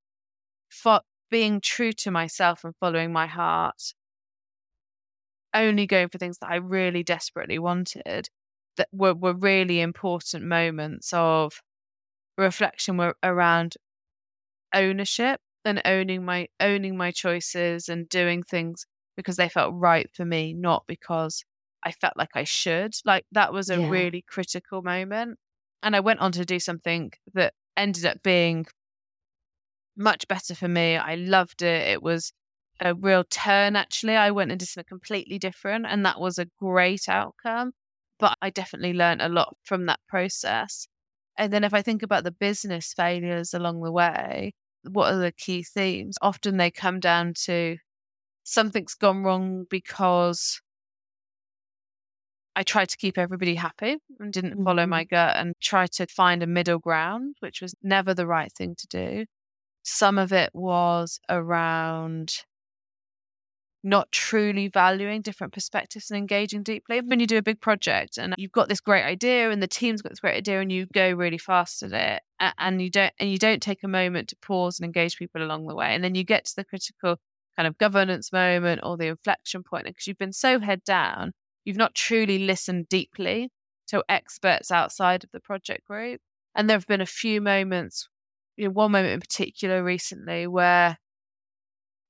fo- 0.69 1.01
being 1.30 1.62
true 1.62 1.91
to 1.93 2.12
myself 2.12 2.63
and 2.63 2.75
following 2.80 3.12
my 3.12 3.28
heart, 3.28 3.93
only 5.54 5.88
going 5.88 6.10
for 6.10 6.17
things 6.17 6.38
that 6.39 6.49
I 6.49 6.56
really 6.56 7.04
desperately 7.04 7.60
wanted, 7.60 8.30
that 8.78 8.89
were, 8.91 9.13
were 9.13 9.34
really 9.34 9.80
important 9.80 10.43
moments 10.45 11.12
of 11.13 11.62
reflection 12.38 12.97
were 12.97 13.15
around 13.23 13.75
ownership 14.73 15.39
and 15.63 15.82
owning 15.86 16.23
my 16.25 16.47
owning 16.60 16.97
my 16.97 17.12
choices 17.12 17.89
and 17.89 18.08
doing 18.10 18.43
things 18.43 18.86
because 19.17 19.38
they 19.38 19.49
felt 19.49 19.73
right 19.75 20.10
for 20.13 20.25
me, 20.25 20.54
not 20.54 20.84
because 20.88 21.43
I 21.84 21.91
felt 21.91 22.17
like 22.17 22.32
I 22.36 22.43
should. 22.43 22.93
Like 23.06 23.25
that 23.32 23.54
was 23.54 23.69
a 23.69 23.80
Yeah. 23.80 23.88
really 23.89 24.23
critical 24.28 24.82
moment. 24.82 25.39
And 25.84 25.95
I 25.95 25.99
went 26.01 26.19
on 26.19 26.32
to 26.34 26.45
do 26.45 26.60
something 26.60 27.12
that 27.34 27.54
ended 27.78 28.06
up 28.06 28.21
being 28.23 28.65
much 29.97 30.27
better 30.27 30.55
for 30.55 30.67
me. 30.67 30.97
I 30.97 31.15
loved 31.15 31.62
it. 31.62 31.88
It 31.88 32.03
was 32.03 32.31
a 32.79 32.93
real 32.93 33.23
turn, 33.23 33.75
actually. 33.75 34.15
I 34.15 34.31
went 34.31 34.51
into 34.51 34.65
something 34.65 34.88
completely 34.88 35.39
different, 35.39 35.86
and 35.88 36.05
that 36.05 36.19
was 36.19 36.38
a 36.38 36.47
great 36.60 37.08
outcome. 37.08 37.71
But 38.19 38.38
I 38.41 38.49
definitely 38.49 38.93
learned 38.93 39.21
a 39.21 39.29
lot 39.29 39.55
from 39.63 39.86
that 39.88 39.99
process. 40.08 40.88
And 41.38 41.51
then 41.51 41.63
if 41.63 41.73
I 41.73 41.81
think 41.81 42.01
about 42.01 42.23
the 42.23 42.31
business 42.31 42.93
failures 42.93 43.53
along 43.53 43.81
the 43.81 43.91
way, 43.91 44.53
what 44.84 45.13
are 45.13 45.17
the 45.17 45.31
key 45.31 45.63
themes? 45.63 46.15
Often 46.21 46.58
they 46.58 46.71
come 46.71 46.99
down 46.99 47.34
to 47.45 47.77
something's 48.43 48.93
gone 48.93 49.23
wrong 49.23 49.65
because 49.69 50.62
I 52.55 52.63
tried 52.63 52.89
to 52.89 52.97
keep 52.97 53.17
everybody 53.17 53.55
happy 53.55 53.97
and 54.19 54.31
didn't 54.31 54.63
follow 54.63 54.86
my 54.86 55.03
mm-hmm. 55.03 55.15
gut 55.15 55.36
and 55.36 55.53
tried 55.62 55.91
to 55.93 56.08
find 56.08 56.41
a 56.41 56.47
middle 56.47 56.79
ground, 56.79 57.36
which 57.41 57.62
was 57.62 57.75
never 57.84 58.13
the 58.13 58.27
right 58.27 58.51
thing 58.53 58.75
to 58.77 58.88
do. 58.88 59.25
Some 59.88 60.17
of 60.17 60.34
it 60.34 60.50
was 60.56 61.19
around 61.30 62.43
not 63.84 64.12
truly 64.12 64.67
valuing 64.67 65.21
different 65.21 65.54
perspectives 65.54 66.10
and 66.10 66.17
engaging 66.17 66.63
deeply. 66.63 67.02
When 67.02 67.19
you 67.19 67.28
do 67.28 67.38
a 67.38 67.43
big 67.43 67.62
project 67.62 68.17
and 68.17 68.34
you've 68.36 68.52
got 68.52 68.67
this 68.67 68.80
great 68.82 69.04
idea 69.04 69.52
and 69.52 69.62
the 69.62 69.67
team's 69.67 70.02
got 70.02 70.10
this 70.10 70.19
great 70.19 70.38
idea 70.38 70.60
and 70.60 70.71
you 70.71 70.88
go 70.91 71.12
really 71.12 71.38
fast 71.38 71.84
at 71.84 71.93
it 71.93 72.24
and 72.58 72.82
you 72.82 72.89
don't 72.89 73.13
and 73.19 73.30
you 73.30 73.38
don't 73.38 73.62
take 73.62 73.84
a 73.84 73.88
moment 73.88 74.30
to 74.30 74.36
pause 74.38 74.80
and 74.80 74.86
engage 74.86 75.17
people 75.17 75.43
along 75.43 75.67
the 75.67 75.76
way. 75.76 75.93
And 75.93 76.04
then 76.04 76.15
you 76.15 76.24
get 76.24 76.45
to 76.45 76.56
the 76.56 76.65
critical 76.65 77.17
kind 77.56 77.67
of 77.67 77.78
governance 77.78 78.34
moment 78.34 78.82
or 78.84 78.98
the 78.98 79.06
inflection 79.06 79.62
point 79.62 79.86
because 79.86 80.08
you've 80.08 80.17
been 80.17 80.34
so 80.34 80.60
head 80.60 80.84
down, 80.84 81.34
you've 81.63 81.78
not 81.78 81.93
truly 81.93 82.39
listened 82.39 82.89
deeply 82.89 83.52
to 83.89 84.04
experts 84.10 84.71
outside 84.71 85.24
of 85.24 85.30
the 85.32 85.39
project 85.39 85.86
group. 85.86 86.21
And 86.56 86.67
there 86.67 86.76
have 86.76 86.88
been 86.88 87.02
a 87.02 87.06
few 87.06 87.39
moments, 87.39 88.10
you 88.58 88.65
know, 88.65 88.72
one 88.72 88.91
moment 88.91 89.13
in 89.13 89.20
particular 89.20 89.84
recently 89.84 90.48
where 90.48 90.98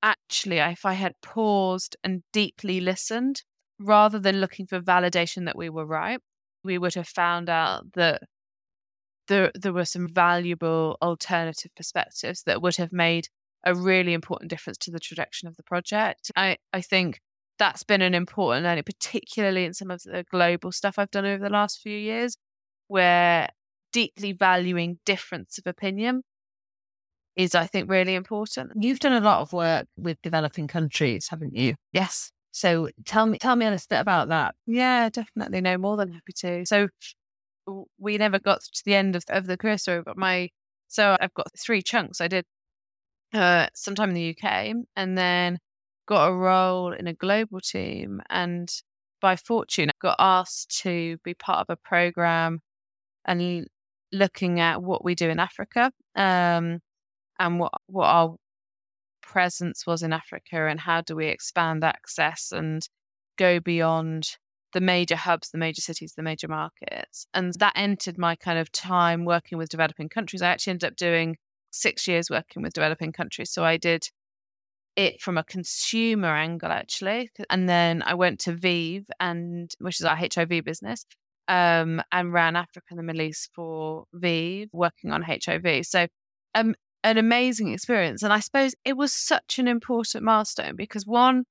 actually, 0.03 0.59
if 0.59 0.85
I 0.85 0.93
had 0.93 1.13
paused 1.21 1.95
and 2.03 2.21
deeply 2.31 2.79
listened 2.79 3.43
rather 3.79 4.19
than 4.19 4.39
looking 4.39 4.67
for 4.67 4.79
validation 4.79 5.45
that 5.45 5.57
we 5.57 5.69
were 5.69 5.85
right, 5.85 6.19
we 6.63 6.77
would 6.77 6.93
have 6.93 7.07
found 7.07 7.49
out 7.49 7.93
that 7.93 8.21
there, 9.27 9.51
there 9.55 9.73
were 9.73 9.85
some 9.85 10.07
valuable 10.07 10.97
alternative 11.01 11.71
perspectives 11.75 12.43
that 12.43 12.61
would 12.61 12.75
have 12.75 12.93
made 12.93 13.27
a 13.65 13.73
really 13.73 14.13
important 14.13 14.51
difference 14.51 14.77
to 14.77 14.91
the 14.91 14.99
trajectory 14.99 15.47
of 15.47 15.57
the 15.57 15.63
project. 15.63 16.31
I, 16.35 16.57
I 16.71 16.81
think 16.81 17.19
that's 17.57 17.83
been 17.83 18.03
an 18.03 18.13
important 18.13 18.65
learning, 18.65 18.83
particularly 18.83 19.65
in 19.65 19.73
some 19.73 19.89
of 19.89 20.03
the 20.03 20.23
global 20.29 20.71
stuff 20.71 20.99
I've 20.99 21.09
done 21.09 21.25
over 21.25 21.43
the 21.43 21.49
last 21.49 21.81
few 21.81 21.97
years, 21.97 22.37
where 22.87 23.49
deeply 23.91 24.33
valuing 24.33 24.99
difference 25.05 25.57
of 25.57 25.65
opinion 25.65 26.21
is, 27.35 27.55
I 27.55 27.65
think, 27.67 27.89
really 27.89 28.15
important. 28.15 28.71
You've 28.79 28.99
done 28.99 29.13
a 29.13 29.19
lot 29.19 29.41
of 29.41 29.53
work 29.53 29.87
with 29.97 30.21
developing 30.21 30.67
countries, 30.67 31.27
haven't 31.29 31.55
you? 31.55 31.75
Yes. 31.91 32.31
So 32.51 32.89
tell 33.05 33.25
me, 33.25 33.37
tell 33.37 33.55
me 33.55 33.65
a 33.65 33.71
little 33.71 33.85
bit 33.89 33.99
about 33.99 34.29
that. 34.29 34.55
Yeah, 34.65 35.09
definitely. 35.09 35.59
No, 35.61 35.77
more 35.77 35.97
than 35.97 36.13
happy 36.13 36.33
to. 36.37 36.65
So 36.65 36.87
we 37.97 38.17
never 38.17 38.39
got 38.39 38.61
to 38.61 38.81
the 38.85 38.95
end 38.95 39.15
of, 39.15 39.23
of 39.29 39.47
the 39.47 39.57
career 39.57 39.77
story, 39.77 40.01
but 40.05 40.17
my 40.17 40.49
so 40.87 41.17
I've 41.19 41.33
got 41.33 41.47
three 41.57 41.81
chunks. 41.81 42.21
I 42.21 42.27
did 42.27 42.45
uh 43.33 43.67
sometime 43.73 44.09
in 44.09 44.15
the 44.15 44.29
UK 44.37 44.73
and 44.95 45.17
then 45.17 45.59
got 46.07 46.27
a 46.27 46.33
role 46.33 46.93
in 46.93 47.07
a 47.07 47.13
global 47.13 47.59
team 47.59 48.21
and 48.29 48.69
by 49.21 49.35
fortune 49.35 49.89
got 50.01 50.15
asked 50.19 50.79
to 50.83 51.17
be 51.23 51.33
part 51.33 51.59
of 51.59 51.73
a 51.73 51.87
program 51.87 52.59
and 53.25 53.67
looking 54.11 54.59
at 54.59 54.81
what 54.83 55.03
we 55.03 55.15
do 55.15 55.29
in 55.29 55.39
Africa 55.39 55.91
um 56.15 56.79
and 57.39 57.59
what 57.59 57.71
what 57.87 58.05
our 58.05 58.35
presence 59.21 59.85
was 59.85 60.03
in 60.03 60.13
Africa 60.13 60.67
and 60.67 60.79
how 60.79 61.01
do 61.01 61.15
we 61.15 61.27
expand 61.27 61.83
access 61.83 62.51
and 62.51 62.87
go 63.37 63.59
beyond 63.59 64.37
the 64.73 64.81
major 64.81 65.15
hubs, 65.15 65.49
the 65.49 65.57
major 65.57 65.81
cities, 65.81 66.13
the 66.15 66.23
major 66.23 66.47
markets. 66.47 67.27
And 67.33 67.53
that 67.59 67.73
entered 67.75 68.17
my 68.17 68.35
kind 68.35 68.59
of 68.59 68.71
time 68.71 69.25
working 69.25 69.57
with 69.57 69.69
developing 69.69 70.09
countries. 70.09 70.41
I 70.41 70.49
actually 70.49 70.71
ended 70.71 70.89
up 70.91 70.95
doing 70.95 71.37
six 71.71 72.07
years 72.07 72.29
working 72.29 72.61
with 72.61 72.73
developing 72.73 73.11
countries. 73.11 73.51
So 73.51 73.63
I 73.63 73.77
did 73.77 74.09
it 74.95 75.21
from 75.21 75.37
a 75.37 75.43
consumer 75.43 76.35
angle 76.35 76.71
actually. 76.71 77.29
And 77.49 77.67
then 77.67 78.03
I 78.05 78.13
went 78.13 78.39
to 78.41 78.53
ViiV 78.53 79.05
and 79.19 79.71
which 79.79 79.99
is 79.99 80.05
our 80.05 80.17
HIV 80.17 80.63
business. 80.63 81.05
Um, 81.47 82.01
and 82.11 82.33
ran 82.33 82.55
Africa 82.55 82.87
and 82.89 82.97
the 82.97 83.03
Middle 83.03 83.21
East 83.21 83.51
for 83.53 84.05
ViiV, 84.15 84.69
working 84.73 85.11
on 85.11 85.23
HIV. 85.23 85.85
So 85.85 86.07
um 86.55 86.73
an 87.05 87.19
amazing 87.19 87.71
experience. 87.71 88.23
And 88.23 88.33
I 88.33 88.39
suppose 88.39 88.73
it 88.83 88.97
was 88.97 89.13
such 89.13 89.59
an 89.59 89.67
important 89.67 90.23
milestone 90.23 90.75
because 90.75 91.05
one, 91.05 91.45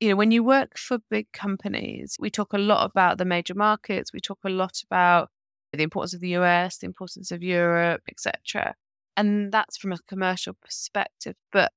you 0.00 0.08
know, 0.08 0.16
when 0.16 0.30
you 0.30 0.42
work 0.42 0.78
for 0.78 0.98
big 1.10 1.30
companies, 1.32 2.16
we 2.18 2.30
talk 2.30 2.54
a 2.54 2.58
lot 2.58 2.90
about 2.90 3.18
the 3.18 3.26
major 3.26 3.54
markets, 3.54 4.14
we 4.14 4.18
talk 4.20 4.38
a 4.44 4.48
lot 4.48 4.82
about 4.82 5.28
the 5.74 5.82
importance 5.82 6.14
of 6.14 6.20
the 6.20 6.36
US, 6.36 6.78
the 6.78 6.86
importance 6.86 7.30
of 7.30 7.42
Europe, 7.42 8.00
etc. 8.08 8.74
And 9.14 9.52
that's 9.52 9.76
from 9.76 9.92
a 9.92 9.98
commercial 10.08 10.54
perspective. 10.54 11.36
But 11.52 11.72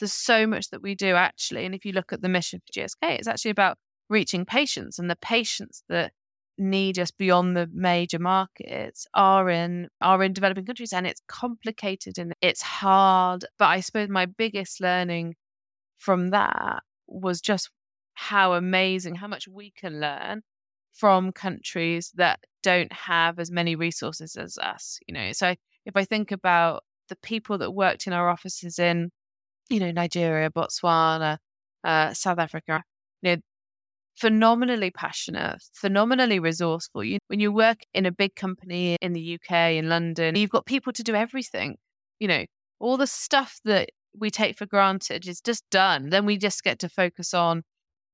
there's 0.00 0.12
so 0.12 0.48
much 0.48 0.70
that 0.70 0.82
we 0.82 0.96
do 0.96 1.14
actually. 1.14 1.64
And 1.64 1.76
if 1.76 1.84
you 1.84 1.92
look 1.92 2.12
at 2.12 2.22
the 2.22 2.28
mission 2.28 2.60
for 2.60 2.80
GSK, 2.80 3.18
it's 3.18 3.28
actually 3.28 3.52
about 3.52 3.78
reaching 4.08 4.44
patients 4.44 4.98
and 4.98 5.08
the 5.08 5.14
patients 5.14 5.84
that 5.88 6.12
need 6.60 6.98
us 6.98 7.10
beyond 7.10 7.56
the 7.56 7.68
major 7.72 8.18
markets 8.18 9.06
are 9.14 9.48
in 9.48 9.88
are 10.00 10.22
in 10.22 10.32
developing 10.32 10.64
countries 10.64 10.92
and 10.92 11.06
it's 11.06 11.22
complicated 11.26 12.18
and 12.18 12.34
it's 12.42 12.60
hard 12.62 13.44
but 13.58 13.66
i 13.66 13.80
suppose 13.80 14.08
my 14.08 14.26
biggest 14.26 14.80
learning 14.80 15.34
from 15.98 16.30
that 16.30 16.82
was 17.08 17.40
just 17.40 17.70
how 18.14 18.52
amazing 18.52 19.14
how 19.14 19.26
much 19.26 19.48
we 19.48 19.70
can 19.70 20.00
learn 20.00 20.42
from 20.92 21.32
countries 21.32 22.12
that 22.16 22.40
don't 22.62 22.92
have 22.92 23.38
as 23.38 23.50
many 23.50 23.74
resources 23.74 24.36
as 24.36 24.58
us 24.58 24.98
you 25.08 25.14
know? 25.14 25.32
So 25.32 25.54
if 25.86 25.96
i 25.96 26.04
think 26.04 26.30
about 26.30 26.84
the 27.08 27.16
people 27.16 27.56
that 27.58 27.72
worked 27.72 28.06
in 28.06 28.12
our 28.12 28.28
offices 28.28 28.78
in 28.78 29.10
you 29.70 29.80
know 29.80 29.90
nigeria 29.90 30.50
botswana 30.50 31.38
uh, 31.84 32.12
south 32.12 32.38
africa 32.38 32.82
you 33.22 33.30
know 33.30 33.42
phenomenally 34.20 34.90
passionate, 34.90 35.62
phenomenally 35.72 36.38
resourceful. 36.38 37.02
You, 37.02 37.18
when 37.28 37.40
you 37.40 37.50
work 37.50 37.78
in 37.94 38.04
a 38.04 38.12
big 38.12 38.36
company 38.36 38.96
in 39.00 39.14
the 39.14 39.34
UK, 39.38 39.72
in 39.72 39.88
London, 39.88 40.36
you've 40.36 40.50
got 40.50 40.66
people 40.66 40.92
to 40.92 41.02
do 41.02 41.14
everything. 41.14 41.76
You 42.18 42.28
know, 42.28 42.44
all 42.78 42.98
the 42.98 43.06
stuff 43.06 43.60
that 43.64 43.90
we 44.18 44.30
take 44.30 44.58
for 44.58 44.66
granted 44.66 45.26
is 45.26 45.40
just 45.40 45.64
done. 45.70 46.10
Then 46.10 46.26
we 46.26 46.36
just 46.36 46.62
get 46.62 46.78
to 46.80 46.88
focus 46.88 47.32
on 47.32 47.62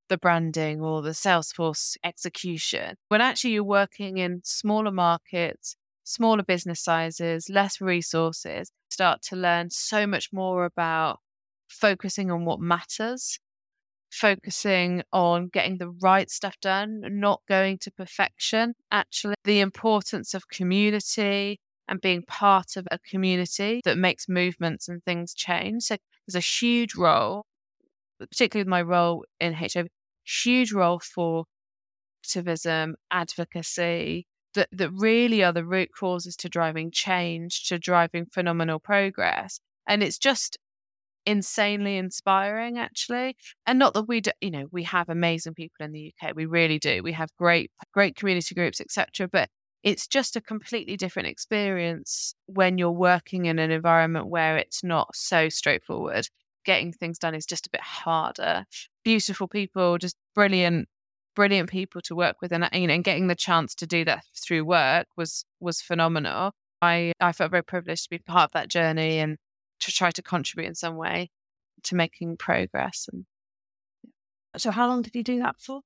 the 0.09 0.16
branding 0.16 0.81
or 0.81 1.03
the 1.03 1.11
Salesforce 1.11 1.97
execution. 2.05 2.95
When 3.09 3.21
actually 3.21 3.55
you're 3.55 3.64
working 3.64 4.19
in 4.19 4.42
smaller 4.45 4.92
markets, 4.92 5.75
smaller 6.05 6.45
business 6.45 6.81
sizes, 6.85 7.49
less 7.49 7.81
resources, 7.81 8.71
start 8.90 9.23
to 9.23 9.37
learn 9.37 9.71
so 9.71 10.07
much 10.07 10.29
more 10.33 10.64
about 10.64 11.19
focusing 11.66 12.31
on 12.31 12.45
what 12.45 12.61
matters 12.61 13.40
focusing 14.11 15.03
on 15.12 15.49
getting 15.49 15.79
the 15.79 15.90
right 15.90 16.31
stuff 16.31 16.59
done, 16.61 17.03
not 17.09 17.40
going 17.49 17.79
to 17.79 17.90
perfection. 17.90 18.75
Actually, 18.90 19.35
the 19.45 19.61
importance 19.61 20.35
of 20.35 20.49
community 20.49 21.59
and 21.88 22.01
being 22.01 22.23
part 22.23 22.77
of 22.77 22.87
a 22.90 22.99
community 22.99 23.81
that 23.85 23.99
makes 23.99 24.29
movements 24.29 24.88
and 24.88 25.05
things 25.05 25.35
change. 25.35 25.85
So 25.85 25.97
there's 26.27 26.35
a 26.35 26.40
huge 26.40 26.95
role, 26.95 27.45
particularly 28.19 28.64
with 28.64 28.71
my 28.71 28.83
role 28.83 29.25
in 29.40 29.53
HIV, 29.53 29.87
huge 30.25 30.73
role 30.73 30.99
for 30.99 31.45
activism, 32.25 32.97
advocacy, 33.11 34.27
that, 34.55 34.69
that 34.73 34.90
really 34.90 35.45
are 35.45 35.53
the 35.53 35.64
root 35.64 35.90
causes 35.97 36.35
to 36.37 36.49
driving 36.49 36.90
change, 36.90 37.69
to 37.69 37.79
driving 37.79 38.27
phenomenal 38.27 38.81
progress. 38.81 39.61
And 39.87 40.03
it's 40.03 40.19
just 40.19 40.59
insanely 41.26 41.96
inspiring 41.96 42.78
actually 42.78 43.36
and 43.66 43.78
not 43.78 43.94
that 43.94 44.06
we 44.06 44.20
do 44.20 44.30
you 44.40 44.50
know 44.50 44.66
we 44.70 44.84
have 44.84 45.08
amazing 45.08 45.54
people 45.54 45.84
in 45.84 45.92
the 45.92 46.14
uk 46.22 46.36
we 46.36 46.46
really 46.46 46.78
do 46.78 47.02
we 47.02 47.12
have 47.12 47.28
great 47.36 47.70
great 47.92 48.14
community 48.14 48.54
groups 48.54 48.80
etc 48.80 49.28
but 49.30 49.50
it's 49.86 50.08
just 50.08 50.34
a 50.34 50.40
completely 50.40 50.96
different 50.96 51.28
experience 51.28 52.34
when 52.46 52.76
you're 52.76 52.90
working 52.90 53.46
in 53.46 53.60
an 53.60 53.70
environment 53.70 54.26
where 54.26 54.56
it's 54.56 54.82
not 54.82 55.14
so 55.14 55.48
straightforward. 55.48 56.28
Getting 56.64 56.92
things 56.92 57.20
done 57.20 57.36
is 57.36 57.46
just 57.46 57.68
a 57.68 57.70
bit 57.70 57.82
harder. 57.82 58.64
Beautiful 59.04 59.46
people 59.46 59.96
just 59.98 60.16
brilliant 60.34 60.88
brilliant 61.36 61.70
people 61.70 62.00
to 62.00 62.16
work 62.16 62.36
with 62.42 62.50
and 62.50 62.64
uh, 62.64 62.68
you 62.72 62.88
know 62.88 62.94
and 62.94 63.04
getting 63.04 63.28
the 63.28 63.36
chance 63.36 63.74
to 63.76 63.86
do 63.86 64.04
that 64.04 64.24
through 64.34 64.64
work 64.64 65.06
was 65.16 65.44
was 65.60 65.80
phenomenal. 65.80 66.50
I 66.82 67.12
i 67.20 67.32
felt 67.32 67.52
very 67.52 67.62
privileged 67.62 68.04
to 68.04 68.10
be 68.10 68.18
part 68.18 68.46
of 68.48 68.52
that 68.54 68.68
journey 68.68 69.18
and 69.18 69.36
to 69.80 69.92
try 69.92 70.10
to 70.10 70.22
contribute 70.22 70.68
in 70.68 70.74
some 70.74 70.96
way 70.96 71.30
to 71.84 71.94
making 71.94 72.36
progress. 72.36 73.08
And 73.12 73.26
so, 74.56 74.70
how 74.70 74.88
long 74.88 75.02
did 75.02 75.14
you 75.14 75.22
do 75.22 75.38
that 75.40 75.56
for? 75.58 75.82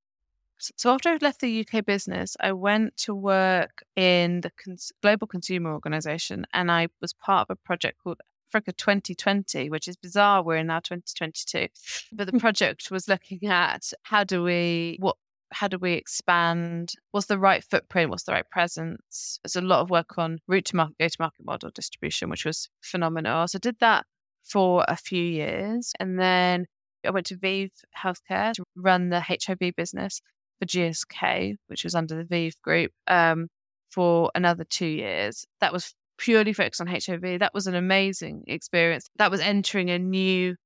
So 0.76 0.92
after 0.92 1.08
I 1.08 1.18
left 1.22 1.40
the 1.40 1.66
UK 1.66 1.86
business, 1.86 2.36
I 2.38 2.52
went 2.52 2.96
to 2.98 3.14
work 3.14 3.82
in 3.96 4.42
the 4.42 4.52
Cons- 4.62 4.92
Global 5.02 5.26
Consumer 5.26 5.72
Organization, 5.72 6.46
and 6.52 6.70
I 6.70 6.88
was 7.00 7.14
part 7.14 7.48
of 7.48 7.54
a 7.54 7.66
project 7.66 7.98
called 8.02 8.20
Africa 8.50 8.72
2020, 8.72 9.70
which 9.70 9.88
is 9.88 9.96
bizarre. 9.96 10.42
We're 10.42 10.56
in 10.56 10.66
now 10.66 10.80
2022, 10.80 11.68
but 12.12 12.30
the 12.30 12.38
project 12.38 12.90
was 12.90 13.08
looking 13.08 13.46
at 13.46 13.92
how 14.02 14.24
do 14.24 14.42
we 14.42 14.98
what 15.00 15.16
how 15.52 15.68
do 15.68 15.78
we 15.78 15.92
expand? 15.92 16.92
What's 17.10 17.26
the 17.26 17.38
right 17.38 17.62
footprint? 17.62 18.10
What's 18.10 18.24
the 18.24 18.32
right 18.32 18.48
presence? 18.50 19.38
There's 19.42 19.56
a 19.56 19.60
lot 19.60 19.80
of 19.80 19.90
work 19.90 20.18
on 20.18 20.38
route 20.46 20.66
to 20.66 20.76
market, 20.76 20.96
go 20.98 21.08
to 21.08 21.16
market 21.18 21.44
model 21.44 21.70
distribution, 21.74 22.30
which 22.30 22.44
was 22.44 22.68
phenomenal. 22.82 23.48
So 23.48 23.56
I 23.56 23.60
did 23.60 23.76
that 23.80 24.06
for 24.44 24.84
a 24.88 24.96
few 24.96 25.22
years. 25.22 25.92
And 25.98 26.18
then 26.18 26.66
I 27.04 27.10
went 27.10 27.26
to 27.26 27.36
ViiV 27.36 27.70
Healthcare 27.98 28.52
to 28.54 28.64
run 28.76 29.10
the 29.10 29.20
HIV 29.20 29.74
business 29.76 30.20
for 30.58 30.66
GSK, 30.66 31.56
which 31.68 31.84
was 31.84 31.94
under 31.94 32.16
the 32.16 32.24
ViiV 32.24 32.52
group, 32.62 32.92
um, 33.06 33.48
for 33.90 34.30
another 34.34 34.64
two 34.64 34.86
years. 34.86 35.44
That 35.60 35.72
was 35.72 35.94
purely 36.18 36.52
focused 36.52 36.80
on 36.80 36.86
HIV. 36.86 37.40
That 37.40 37.54
was 37.54 37.66
an 37.66 37.74
amazing 37.74 38.44
experience. 38.46 39.08
That 39.16 39.30
was 39.30 39.40
entering 39.40 39.90
a 39.90 39.98
new 39.98 40.56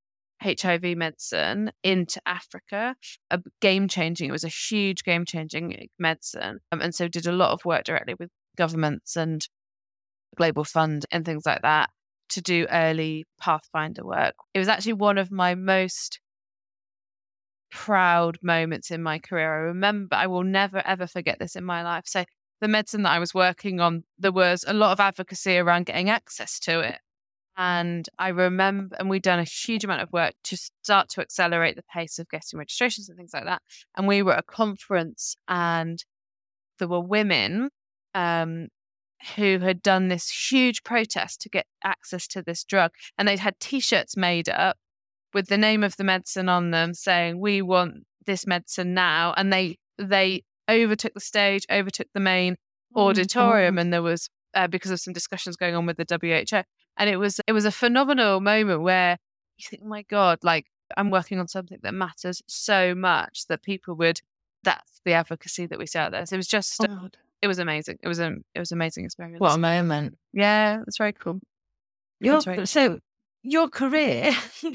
HIV 0.45 0.97
medicine 0.97 1.73
into 1.83 2.21
Africa, 2.27 2.95
a 3.31 3.41
game 3.61 3.89
changing. 3.89 4.29
It 4.29 4.33
was 4.33 4.45
a 4.45 4.49
huge 4.49 5.05
game 5.05 5.25
changing 5.25 5.89
medicine, 5.99 6.61
um, 6.71 6.81
and 6.81 6.95
so 6.95 7.09
did 7.09 7.27
a 7.27 7.33
lot 7.33 7.53
of 7.53 7.65
work 7.65 7.85
directly 7.85 8.15
with 8.19 8.31
governments 8.57 9.17
and 9.17 9.47
Global 10.37 10.65
Fund 10.65 11.07
and 11.11 11.25
things 11.25 11.47
like 11.47 11.63
that 11.63 11.91
to 12.31 12.41
do 12.41 12.67
early 12.71 13.25
pathfinder 13.41 14.05
work. 14.05 14.35
It 14.53 14.59
was 14.59 14.69
actually 14.69 14.95
one 14.95 15.19
of 15.19 15.31
my 15.31 15.55
most 15.55 16.21
proud 17.71 18.39
moments 18.43 18.91
in 18.91 19.03
my 19.03 19.19
career. 19.19 19.53
I 19.53 19.59
remember, 19.67 20.15
I 20.17 20.27
will 20.27 20.45
never 20.45 20.83
ever 20.87 21.07
forget 21.07 21.39
this 21.39 21.57
in 21.57 21.65
my 21.65 21.83
life. 21.83 22.05
So 22.07 22.25
the 22.61 22.69
medicine 22.69 23.03
that 23.03 23.13
I 23.13 23.19
was 23.19 23.35
working 23.35 23.81
on, 23.81 24.05
there 24.19 24.33
was 24.33 24.65
a 24.67 24.73
lot 24.73 24.93
of 24.93 25.01
advocacy 25.01 25.59
around 25.59 25.87
getting 25.87 26.09
access 26.09 26.59
to 26.61 26.81
it. 26.81 26.99
And 27.57 28.09
I 28.19 28.29
remember, 28.29 28.97
and 28.99 29.09
we'd 29.09 29.23
done 29.23 29.39
a 29.39 29.45
huge 29.45 29.85
amount 29.85 30.03
of 30.03 30.13
work 30.13 30.33
to 30.45 30.57
start 30.57 31.09
to 31.11 31.21
accelerate 31.21 31.77
the 31.77 31.85
pace 31.85 32.19
of 32.19 32.29
getting 32.29 32.59
registrations 32.59 33.09
and 33.09 33.17
things 33.17 33.33
like 33.33 33.45
that. 33.45 33.63
And 33.97 34.09
we 34.09 34.23
were 34.23 34.33
at 34.33 34.41
a 34.41 34.43
conference, 34.43 35.37
and 35.47 36.05
there 36.79 36.89
were 36.89 37.01
women 37.01 37.71
um, 38.15 38.69
who 39.37 39.59
had 39.61 39.83
done 39.83 40.09
this 40.09 40.51
huge 40.51 40.83
protest 40.83 41.41
to 41.43 41.49
get 41.49 41.67
access 41.85 42.27
to 42.29 42.43
this 42.43 42.65
drug. 42.65 42.91
And 43.17 43.29
they'd 43.29 43.39
had 43.39 43.61
t 43.61 43.81
shirts 43.81 44.17
made 44.17 44.49
up 44.49 44.77
with 45.33 45.49
the 45.49 45.59
name 45.59 45.85
of 45.85 45.97
the 45.97 46.05
medicine 46.05 46.49
on 46.49 46.71
them 46.73 46.95
saying, 46.95 47.41
We 47.41 47.63
want 47.63 48.05
this 48.27 48.47
medicine 48.47 48.95
now. 48.95 49.33
And 49.37 49.53
they, 49.53 49.79
they 49.99 50.43
overtook 50.69 51.15
the 51.15 51.21
stage, 51.21 51.67
overtook 51.71 52.09
the 52.15 52.21
main 52.21 52.57
oh, 52.95 53.09
auditorium, 53.09 53.79
and 53.79 53.93
there 53.93 54.03
was 54.03 54.29
uh, 54.55 54.67
because 54.67 54.91
of 54.91 55.01
some 55.01 55.13
discussions 55.13 55.57
going 55.57 55.75
on 55.75 55.87
with 55.87 55.97
the 55.97 56.19
WHO. 56.21 56.63
And 56.97 57.11
it 57.11 57.17
was 57.17 57.41
it 57.47 57.53
was 57.53 57.65
a 57.65 57.73
phenomenal 57.73 58.41
moment 58.41 58.83
where 58.83 59.19
you 59.59 59.67
think, 59.69 59.83
oh 59.85 59.89
my 59.89 60.03
God, 60.03 60.39
like 60.43 60.67
I'm 60.97 61.11
working 61.11 61.39
on 61.39 61.49
something 61.49 61.79
that 61.83 61.95
matters 61.95 62.43
so 62.47 62.95
much 62.95 63.47
that 63.49 63.63
people 63.63 63.95
would 63.97 64.21
that's 64.63 65.01
the 65.05 65.13
advocacy 65.13 65.67
that 65.67 65.79
we 65.79 65.87
see 65.87 65.99
out 65.99 66.13
there. 66.13 66.25
So 66.27 66.35
it 66.35 66.39
was 66.39 66.47
just 66.47 66.85
oh, 66.89 67.09
it 67.43 67.47
was 67.47 67.59
amazing. 67.59 67.99
It 68.03 68.09
was 68.09 68.19
a 68.19 68.37
it 68.55 68.59
was 68.59 68.73
an 68.73 68.79
amazing 68.79 69.05
experience. 69.05 69.41
What 69.41 69.55
a 69.55 69.59
moment. 69.59 70.17
Yeah, 70.33 70.83
it's 70.87 70.99
very 70.99 71.13
cool. 71.13 71.41
Your, 72.21 72.41
very 72.41 72.67
so 72.67 73.01
your 73.43 73.69
career, 73.69 74.33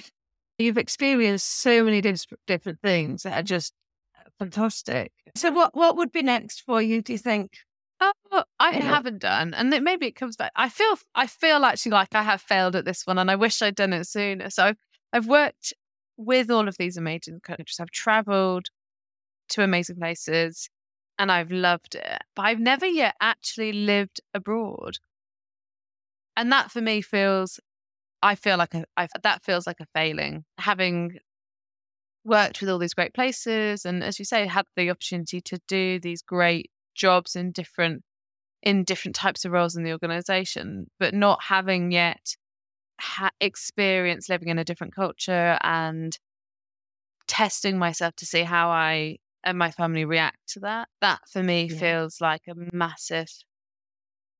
you've 0.57 0.77
experienced 0.77 1.61
so 1.61 1.83
many 1.83 2.01
different 2.01 2.79
things 2.81 3.23
that 3.23 3.37
are 3.37 3.43
just 3.43 3.73
uh, 4.17 4.29
fantastic. 4.37 5.11
So 5.35 5.51
what 5.51 5.75
what 5.75 5.97
would 5.97 6.11
be 6.11 6.21
next 6.21 6.61
for 6.61 6.81
you, 6.81 7.01
do 7.01 7.13
you 7.13 7.19
think? 7.19 7.57
Oh, 8.01 8.43
I 8.59 8.71
haven't 8.73 9.19
done, 9.19 9.53
and 9.53 9.73
it, 9.73 9.83
maybe 9.83 10.07
it 10.07 10.15
comes 10.15 10.35
back. 10.37 10.51
I 10.55 10.69
feel, 10.69 10.97
I 11.15 11.27
feel 11.27 11.65
actually 11.65 11.91
like 11.91 12.15
I 12.15 12.23
have 12.23 12.41
failed 12.41 12.75
at 12.75 12.85
this 12.85 13.05
one, 13.05 13.17
and 13.17 13.29
I 13.29 13.35
wish 13.35 13.61
I'd 13.61 13.75
done 13.75 13.93
it 13.93 14.05
sooner. 14.07 14.49
So 14.49 14.65
I've, 14.65 14.77
I've 15.13 15.27
worked 15.27 15.73
with 16.17 16.49
all 16.49 16.67
of 16.67 16.77
these 16.77 16.97
amazing 16.97 17.39
countries. 17.41 17.77
I've 17.79 17.91
travelled 17.91 18.67
to 19.49 19.63
amazing 19.63 19.97
places, 19.97 20.69
and 21.19 21.31
I've 21.31 21.51
loved 21.51 21.95
it. 21.95 22.23
But 22.35 22.43
I've 22.43 22.59
never 22.59 22.85
yet 22.87 23.15
actually 23.21 23.73
lived 23.73 24.21
abroad, 24.33 24.97
and 26.35 26.51
that 26.51 26.71
for 26.71 26.81
me 26.81 27.01
feels, 27.01 27.59
I 28.23 28.35
feel 28.35 28.57
like 28.57 28.73
a, 28.75 28.85
I, 28.97 29.07
that 29.23 29.43
feels 29.43 29.67
like 29.67 29.79
a 29.81 29.87
failing. 29.95 30.45
Having 30.59 31.19
worked 32.23 32.61
with 32.61 32.69
all 32.69 32.77
these 32.79 32.93
great 32.93 33.13
places, 33.13 33.85
and 33.85 34.03
as 34.03 34.19
you 34.19 34.25
say, 34.25 34.45
had 34.47 34.65
the 34.75 34.89
opportunity 34.89 35.41
to 35.41 35.59
do 35.67 35.99
these 35.99 36.21
great 36.21 36.69
jobs 36.95 37.35
in 37.35 37.51
different 37.51 38.03
in 38.61 38.83
different 38.83 39.15
types 39.15 39.45
of 39.45 39.51
roles 39.51 39.75
in 39.75 39.83
the 39.83 39.91
organization, 39.91 40.89
but 40.99 41.13
not 41.13 41.43
having 41.43 41.91
yet 41.91 42.35
ha- 42.99 43.31
experience 43.39 44.27
living 44.27 44.49
in 44.49 44.59
a 44.59 44.65
different 44.65 44.93
culture 44.93 45.57
and 45.61 46.17
testing 47.27 47.77
myself 47.77 48.15
to 48.17 48.25
see 48.25 48.43
how 48.43 48.69
I 48.69 49.17
and 49.43 49.57
my 49.57 49.71
family 49.71 50.03
react 50.03 50.39
to 50.49 50.59
that. 50.61 50.89
That 51.01 51.21
for 51.31 51.41
me 51.41 51.69
yeah. 51.71 51.79
feels 51.79 52.19
like 52.19 52.41
a 52.49 52.53
massive 52.73 53.31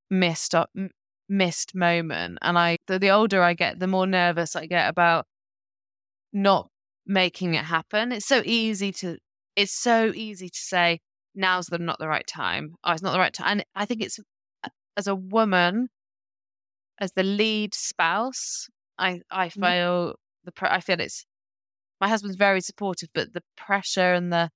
missed 0.09 0.53
up, 0.53 0.69
missed 1.29 1.73
moment. 1.73 2.39
And 2.41 2.57
I, 2.57 2.77
the, 2.88 2.99
the 2.99 3.12
older 3.12 3.41
I 3.41 3.53
get, 3.53 3.79
the 3.79 3.88
more 3.88 4.07
nervous 4.07 4.55
I 4.55 4.65
get 4.65 4.89
about 4.89 5.25
not 6.33 6.69
making 7.05 7.53
it 7.53 7.63
happen. 7.63 8.12
It's 8.12 8.25
so 8.25 8.41
easy 8.43 8.91
to, 8.93 9.17
it's 9.55 9.71
so 9.71 10.12
easy 10.13 10.49
to 10.49 10.59
say, 10.59 10.99
now's 11.35 11.67
the 11.67 11.77
not 11.77 11.99
the 11.99 12.07
right 12.07 12.27
time. 12.27 12.75
Oh, 12.83 12.91
it's 12.91 13.01
not 13.01 13.11
the 13.13 13.19
right 13.19 13.33
time. 13.33 13.47
And 13.47 13.65
I 13.75 13.85
think 13.85 14.01
it's 14.01 14.19
as 14.97 15.07
a 15.07 15.15
woman, 15.15 15.89
as 16.99 17.13
the 17.13 17.23
lead 17.23 17.73
spouse, 17.73 18.67
I 18.97 19.21
I 19.31 19.47
mm-hmm. 19.47 19.63
feel 19.63 20.15
the 20.43 20.51
I 20.61 20.81
feel 20.81 20.99
it's 20.99 21.25
my 22.01 22.07
husband's 22.07 22.37
very 22.37 22.61
supportive, 22.61 23.09
but 23.13 23.33
the 23.33 23.43
pressure 23.57 24.13
and 24.13 24.31
the 24.31 24.51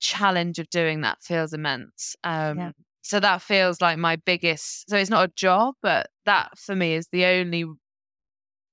challenge 0.00 0.58
of 0.58 0.68
doing 0.70 1.00
that 1.00 1.22
feels 1.22 1.52
immense. 1.52 2.16
Um, 2.24 2.58
yeah. 2.58 2.72
So 3.02 3.20
that 3.20 3.42
feels 3.42 3.80
like 3.80 3.98
my 3.98 4.16
biggest. 4.16 4.88
So 4.88 4.96
it's 4.96 5.10
not 5.10 5.28
a 5.28 5.32
job, 5.34 5.74
but 5.82 6.08
that 6.24 6.58
for 6.58 6.74
me 6.74 6.94
is 6.94 7.08
the 7.08 7.24
only. 7.26 7.64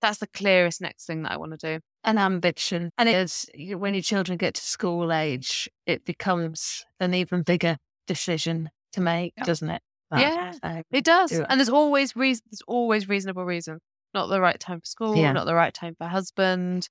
That's 0.01 0.19
the 0.19 0.27
clearest 0.27 0.81
next 0.81 1.05
thing 1.05 1.23
that 1.23 1.31
I 1.31 1.37
want 1.37 1.59
to 1.59 1.75
do 1.75 1.79
an 2.03 2.17
ambition. 2.17 2.91
And 2.97 3.07
it's 3.07 3.45
when 3.55 3.93
your 3.93 4.03
children 4.03 4.37
get 4.37 4.55
to 4.55 4.61
school 4.61 5.13
age, 5.13 5.69
it 5.85 6.05
becomes 6.05 6.85
an 6.99 7.13
even 7.13 7.43
bigger 7.43 7.77
decision 8.07 8.69
to 8.93 9.01
make, 9.01 9.33
doesn't 9.35 9.69
it? 9.69 9.81
yeah, 10.11 10.53
it 10.91 11.05
does. 11.05 11.31
Do 11.31 11.41
it. 11.41 11.47
And 11.49 11.59
there's 11.59 11.69
always 11.69 12.15
reason. 12.15 12.43
There's 12.51 12.63
always 12.67 13.07
reasonable 13.07 13.45
reason. 13.45 13.79
Not 14.13 14.27
the 14.27 14.41
right 14.41 14.59
time 14.59 14.79
for 14.81 14.85
school. 14.85 15.15
Yeah. 15.15 15.31
Not 15.31 15.45
the 15.45 15.55
right 15.55 15.73
time 15.73 15.95
for 15.97 16.07
husband. 16.07 16.89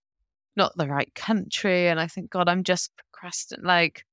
Not 0.57 0.73
the 0.77 0.89
right 0.89 1.15
country. 1.15 1.89
And 1.89 2.01
I 2.01 2.07
think, 2.07 2.31
God, 2.31 2.49
I'm 2.49 2.65
just 2.65 2.91
procrastinating. 2.97 3.67
Like, 3.67 4.05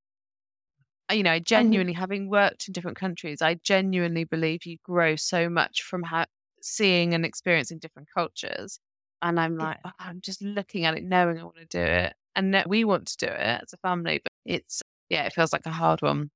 uh, 1.10 1.14
you 1.14 1.22
know, 1.22 1.32
I 1.32 1.38
genuinely, 1.38 1.94
having 1.94 2.28
worked 2.28 2.68
in 2.68 2.72
different 2.72 2.98
countries, 2.98 3.40
I 3.40 3.54
genuinely 3.54 4.24
believe 4.24 4.66
you 4.66 4.76
grow 4.82 5.16
so 5.16 5.48
much 5.48 5.82
from 5.82 6.02
ha- 6.02 6.26
seeing 6.60 7.14
and 7.14 7.24
experiencing 7.24 7.78
different 7.78 8.08
cultures. 8.14 8.78
And 9.20 9.40
I'm 9.40 9.56
like, 9.56 9.78
oh, 9.84 9.90
I'm 9.98 10.20
just 10.20 10.42
looking 10.42 10.84
at 10.84 10.96
it, 10.96 11.04
knowing 11.04 11.38
I 11.38 11.44
want 11.44 11.56
to 11.56 11.66
do 11.66 11.80
it. 11.80 12.14
And 12.36 12.62
we 12.66 12.84
want 12.84 13.08
to 13.08 13.16
do 13.16 13.26
it 13.26 13.62
as 13.62 13.72
a 13.72 13.76
family, 13.78 14.20
but 14.22 14.30
it's, 14.44 14.82
yeah, 15.08 15.24
it 15.24 15.32
feels 15.32 15.52
like 15.52 15.66
a 15.66 15.70
hard 15.70 16.02
one. 16.02 16.30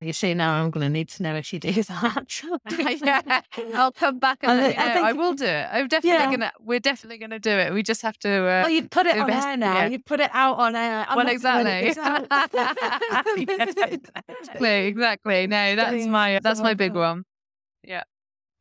You 0.00 0.12
see, 0.12 0.32
now 0.32 0.62
I'm 0.62 0.70
going 0.70 0.86
to 0.86 0.90
need 0.90 1.08
to 1.08 1.24
know 1.24 1.34
if 1.34 1.52
you 1.52 1.58
do 1.58 1.72
that. 1.82 2.42
yeah, 3.04 3.40
I'll 3.74 3.90
come 3.90 4.20
back 4.20 4.38
and 4.42 4.52
I, 4.52 4.68
I, 4.68 4.70
think, 4.70 5.06
I 5.06 5.12
will 5.12 5.34
do 5.34 5.44
it. 5.44 5.68
I'm 5.72 5.88
definitely 5.88 6.20
yeah. 6.20 6.30
gonna. 6.30 6.52
We're 6.60 6.78
definitely 6.78 7.18
gonna 7.18 7.40
do 7.40 7.50
it. 7.50 7.74
We 7.74 7.82
just 7.82 8.02
have 8.02 8.16
to. 8.20 8.30
Uh, 8.30 8.62
well, 8.62 8.70
you 8.70 8.88
put 8.88 9.06
it 9.06 9.18
on 9.18 9.28
air 9.28 9.56
now. 9.56 9.78
Yeah. 9.78 9.88
You 9.88 9.98
put 9.98 10.20
it 10.20 10.30
out 10.32 10.58
on 10.58 10.76
air. 10.76 11.04
I'm 11.08 11.16
well, 11.16 11.28
exactly. 11.28 11.88
exactly. 11.88 12.46
Exactly. 14.86 15.46
No, 15.48 15.76
that's 15.76 16.06
my. 16.06 16.38
That's 16.42 16.60
my 16.60 16.74
big 16.74 16.94
one. 16.94 17.24
Yeah. 17.82 18.04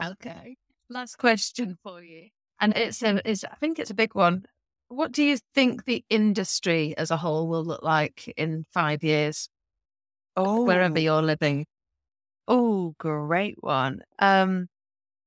Okay. 0.03 0.57
Last 0.89 1.17
question 1.17 1.77
for 1.83 2.01
you. 2.01 2.29
And 2.59 2.75
it's 2.75 3.03
a, 3.03 3.21
it's, 3.29 3.43
I 3.43 3.55
think 3.55 3.79
it's 3.79 3.91
a 3.91 3.95
big 3.95 4.15
one. 4.15 4.45
What 4.89 5.11
do 5.11 5.23
you 5.23 5.37
think 5.53 5.85
the 5.85 6.03
industry 6.09 6.95
as 6.97 7.11
a 7.11 7.17
whole 7.17 7.47
will 7.47 7.63
look 7.63 7.83
like 7.83 8.33
in 8.37 8.65
five 8.73 9.03
years? 9.03 9.49
Oh, 10.35 10.63
wherever 10.63 10.99
you're 10.99 11.21
living. 11.21 11.65
Oh, 12.47 12.95
great 12.97 13.57
one. 13.59 14.01
Um, 14.19 14.67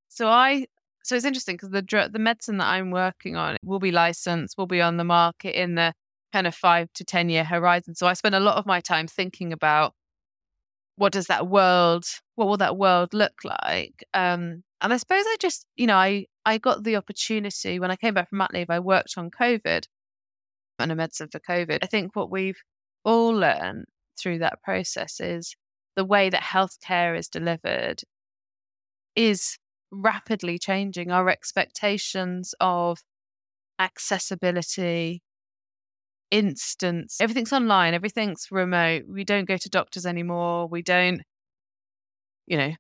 so 0.09 0.29
I, 0.29 0.67
so 1.03 1.17
it's 1.17 1.25
interesting 1.25 1.55
because 1.57 1.71
the 1.71 1.83
dr- 1.83 2.13
the 2.13 2.19
medicine 2.19 2.59
that 2.59 2.69
I'm 2.69 2.91
working 2.91 3.37
on 3.37 3.57
will 3.63 3.79
be 3.79 3.91
licensed, 3.91 4.57
will 4.57 4.67
be 4.67 4.81
on 4.81 4.97
the 4.97 5.05
market 5.05 5.61
in 5.61 5.75
the 5.75 5.93
kind 6.33 6.47
of 6.47 6.55
five 6.55 6.89
to 6.95 7.05
ten 7.05 7.29
year 7.29 7.45
horizon. 7.45 7.95
So 7.95 8.07
I 8.07 8.15
spend 8.15 8.35
a 8.35 8.41
lot 8.41 8.57
of 8.57 8.67
my 8.67 8.81
time 8.81 9.07
thinking 9.07 9.53
about 9.53 9.95
what 10.97 11.13
does 11.13 11.27
that 11.27 11.49
world, 11.49 12.05
what 12.35 12.47
will 12.47 12.59
that 12.59 12.77
world 12.77 13.15
look 13.15 13.33
like? 13.45 14.05
Um, 14.15 14.63
and 14.81 14.93
I 14.93 14.97
suppose 14.97 15.25
I 15.27 15.37
just, 15.41 15.67
you 15.77 15.87
know, 15.87 15.97
I 15.97 16.27
I 16.45 16.59
got 16.59 16.85
the 16.85 16.97
opportunity 16.97 17.79
when 17.79 17.91
I 17.91 17.97
came 17.97 18.15
back 18.15 18.31
from 18.31 18.39
mat 18.39 18.53
leave. 18.53 18.71
I 18.71 18.81
worked 18.81 19.15
on 19.17 19.31
COVID 19.31 19.87
and 20.79 20.93
a 20.93 20.95
medicine 20.95 21.29
for 21.31 21.41
COVID. 21.41 21.79
I 21.83 21.87
think 21.87 22.17
what 22.17 22.31
we've 22.31 22.63
all 23.05 23.31
learned 23.31 23.87
through 24.19 24.39
that 24.39 24.63
process 24.63 25.21
is 25.21 25.55
the 25.97 26.05
way 26.05 26.31
that 26.31 26.43
healthcare 26.43 27.19
is 27.19 27.29
delivered 27.29 28.03
is 29.17 29.59
rapidly 29.91 30.59
changing. 30.59 31.11
Our 31.11 31.29
expectations 31.29 32.55
of 32.61 32.99
accessibility, 33.79 35.23
instance, 36.31 37.19
everything's 37.21 37.53
online, 37.53 37.95
everything's 37.95 38.49
remote. 38.51 39.05
We 39.09 39.25
don't 39.25 39.49
go 39.49 39.57
to 39.57 39.69
doctors 39.69 40.07
anymore. 40.07 40.69
We 40.69 40.83
don't, 40.83 41.23
you 42.47 42.57
know, 42.57 42.73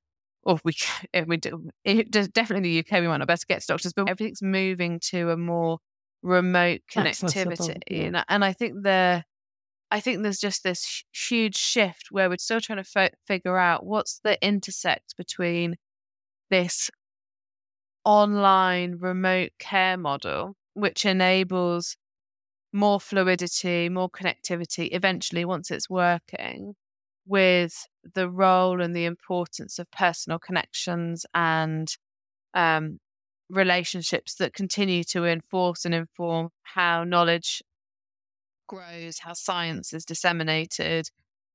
or 0.43 0.59
we 0.65 0.75
we 1.27 1.37
do 1.37 1.69
it 1.85 2.11
definitely 2.11 2.57
in 2.57 2.63
the 2.63 2.79
UK 2.81 3.01
we 3.01 3.09
might 3.09 3.19
not 3.19 3.29
best 3.29 3.49
get 3.49 3.61
to 3.63 3.67
doctors, 3.69 3.93
but 3.93 4.09
everything's 4.09 4.43
moving 4.43 5.01
to 5.11 5.31
a 5.31 5.37
more 5.37 5.79
remote 6.23 6.81
connectivity. 6.93 7.79
Yeah. 7.91 8.05
And, 8.05 8.25
and 8.29 8.45
I 8.45 8.53
think 8.53 8.83
the 8.83 9.25
I 9.91 10.01
think 10.01 10.23
there's 10.23 10.39
just 10.39 10.63
this 10.63 11.03
huge 11.13 11.57
shift 11.57 12.09
where 12.11 12.29
we're 12.29 12.39
still 12.39 12.61
trying 12.61 12.79
to 12.79 12.85
fo- 12.85 13.09
figure 13.27 13.57
out 13.57 13.85
what's 13.85 14.21
the 14.23 14.39
intersect 14.47 15.17
between 15.17 15.77
this 16.49 16.91
online 18.05 18.97
remote 19.01 19.51
care 19.59 19.97
model, 19.97 20.55
which 20.75 21.05
enables 21.05 21.97
more 22.73 23.01
fluidity, 23.01 23.89
more 23.89 24.09
connectivity 24.09 24.89
eventually 24.93 25.45
once 25.45 25.71
it's 25.73 25.91
working, 25.91 26.75
with 27.27 27.87
the 28.15 28.29
role 28.29 28.81
and 28.81 28.95
the 28.95 29.05
importance 29.05 29.79
of 29.79 29.91
personal 29.91 30.39
connections 30.39 31.27
and 31.35 31.97
um, 32.55 32.99
relationships 33.49 34.35
that 34.37 34.55
continue 34.55 35.05
to 35.05 35.25
enforce 35.25 35.85
and 35.85 35.95
inform 35.95 36.51
how 36.63 37.05
knowledge 37.05 37.63
grows, 38.69 39.19
how 39.19 39.33
science 39.33 39.93
is 39.93 40.05
disseminated, 40.05 41.09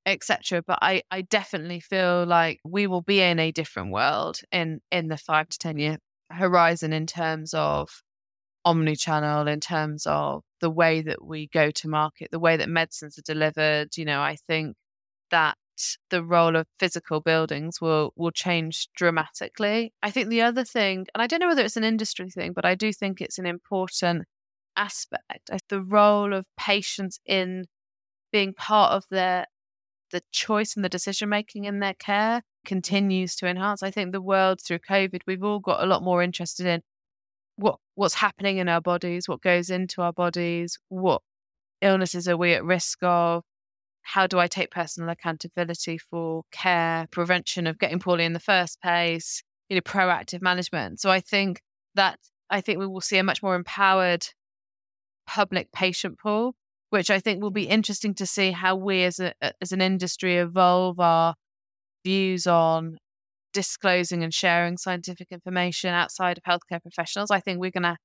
etc. 0.05 0.62
But 0.65 0.79
I, 0.81 1.01
I 1.10 1.21
definitely 1.21 1.79
feel 1.79 2.25
like 2.25 2.60
we 2.63 2.88
will 2.88 3.01
be 3.01 3.21
in 3.21 3.39
a 3.39 3.51
different 3.51 3.91
world 3.91 4.39
in 4.51 4.81
in 4.91 5.08
the 5.08 5.17
five 5.17 5.49
to 5.49 5.58
ten 5.58 5.77
year 5.77 5.97
horizon 6.31 6.93
in 6.93 7.05
terms 7.05 7.53
of 7.53 8.01
omni-channel, 8.65 9.47
in 9.47 9.60
terms 9.60 10.05
of 10.08 10.43
the 10.60 10.69
way 10.69 11.01
that 11.01 11.23
we 11.23 11.47
go 11.47 11.69
to 11.71 11.88
market, 11.88 12.29
the 12.31 12.39
way 12.39 12.58
that 12.58 12.67
medicines 12.67 13.17
are 13.17 13.21
delivered. 13.21 13.95
You 13.95 14.05
know, 14.05 14.21
I 14.21 14.36
think 14.47 14.75
that 15.31 15.55
the 16.09 16.23
role 16.23 16.55
of 16.55 16.67
physical 16.79 17.21
buildings 17.21 17.81
will 17.81 18.13
will 18.15 18.31
change 18.31 18.88
dramatically. 18.95 19.93
I 20.01 20.11
think 20.11 20.29
the 20.29 20.41
other 20.41 20.63
thing, 20.63 21.07
and 21.13 21.21
I 21.21 21.27
don't 21.27 21.39
know 21.39 21.47
whether 21.47 21.63
it's 21.63 21.77
an 21.77 21.83
industry 21.83 22.29
thing, 22.29 22.53
but 22.53 22.65
I 22.65 22.75
do 22.75 22.93
think 22.93 23.21
it's 23.21 23.38
an 23.39 23.45
important 23.45 24.25
aspect. 24.77 25.49
Uh, 25.51 25.57
the 25.69 25.81
role 25.81 26.33
of 26.33 26.45
patients 26.57 27.19
in 27.25 27.65
being 28.31 28.53
part 28.53 28.91
of 28.91 29.05
their 29.09 29.45
the 30.11 30.21
choice 30.31 30.75
and 30.75 30.85
the 30.85 30.89
decision 30.89 31.29
making 31.29 31.65
in 31.65 31.79
their 31.79 31.95
care 31.95 32.41
continues 32.65 33.35
to 33.38 33.47
enhance. 33.47 33.83
I 33.83 33.91
think 33.91 34.11
the 34.11 34.21
world 34.21 34.61
through 34.61 34.79
COVID, 34.79 35.21
we've 35.27 35.43
all 35.43 35.59
got 35.59 35.83
a 35.83 35.88
lot 35.88 36.03
more 36.03 36.21
interested 36.21 36.65
in 36.65 36.81
what 37.57 37.77
what's 37.95 38.15
happening 38.15 38.57
in 38.57 38.69
our 38.69 38.81
bodies, 38.81 39.27
what 39.27 39.41
goes 39.41 39.69
into 39.69 40.01
our 40.01 40.13
bodies, 40.13 40.77
what 40.89 41.21
illnesses 41.81 42.27
are 42.27 42.38
we 42.38 42.53
at 42.53 42.63
risk 42.63 42.99
of, 43.01 43.43
how 44.05 44.27
do 44.27 44.37
I 44.39 44.45
take 44.45 44.69
personal 44.69 45.09
accountability 45.09 45.97
for 45.97 46.43
care, 46.51 47.07
prevention 47.11 47.65
of 47.65 47.79
getting 47.79 47.99
poorly 47.99 48.23
in 48.23 48.33
the 48.33 48.39
first 48.39 48.79
place, 48.79 49.41
you 49.67 49.75
know, 49.75 49.81
proactive 49.81 50.43
management. 50.43 50.99
So 50.99 51.09
I 51.09 51.19
think 51.19 51.61
that 51.95 52.19
I 52.49 52.61
think 52.61 52.77
we 52.77 52.85
will 52.85 53.01
see 53.01 53.17
a 53.17 53.23
much 53.23 53.41
more 53.41 53.55
empowered 53.55 54.27
public 55.25 55.71
patient 55.71 56.19
pool, 56.19 56.53
which 56.91 57.09
I 57.09 57.19
think 57.19 57.41
will 57.41 57.49
be 57.49 57.67
interesting 57.67 58.13
to 58.15 58.27
see 58.27 58.51
how 58.51 58.75
we 58.75 59.03
as 59.03 59.19
a 59.19 59.33
as 59.59 59.71
an 59.71 59.81
industry 59.81 60.35
evolve 60.35 60.99
our 60.99 61.33
views 62.05 62.45
on 62.45 62.97
disclosing 63.53 64.23
and 64.23 64.33
sharing 64.33 64.77
scientific 64.77 65.29
information 65.31 65.89
outside 65.89 66.37
of 66.37 66.43
healthcare 66.43 66.81
professionals. 66.81 67.31
I 67.31 67.39
think 67.39 67.59
we're 67.59 67.71
going 67.71 67.83
to 67.83 67.97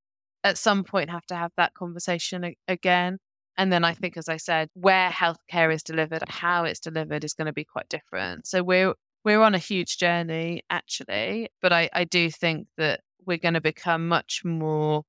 at 0.45 0.57
some 0.57 0.83
point 0.83 1.11
have 1.11 1.27
to 1.27 1.37
have 1.37 1.51
that 1.59 1.75
conversation 1.75 2.55
again. 2.67 3.19
And 3.61 3.71
then 3.71 3.85
I 3.85 3.93
think, 3.93 4.17
as 4.17 4.27
I 4.27 4.39
said, 4.39 4.71
where 4.73 5.11
healthcare 5.11 5.71
is 5.71 5.83
delivered, 5.83 6.23
how 6.29 6.65
it's 6.65 6.81
delivered 6.81 7.25
is 7.25 7.35
going 7.35 7.45
to 7.45 7.53
be 7.53 7.63
quite 7.63 7.91
different. 7.91 8.47
So 8.47 8.63
we're 8.63 8.95
we're 9.23 9.43
on 9.43 9.55
a 9.55 9.59
huge 9.59 9.99
journey 9.99 10.63
actually, 10.71 11.51
but 11.61 11.71
I, 11.71 11.91
I 11.93 12.05
do 12.05 12.31
think 12.31 12.69
that 12.79 13.01
we're 13.27 13.37
going 13.37 13.53
to 13.53 13.61
become 13.61 14.09
much 14.09 14.47
more 14.47 15.03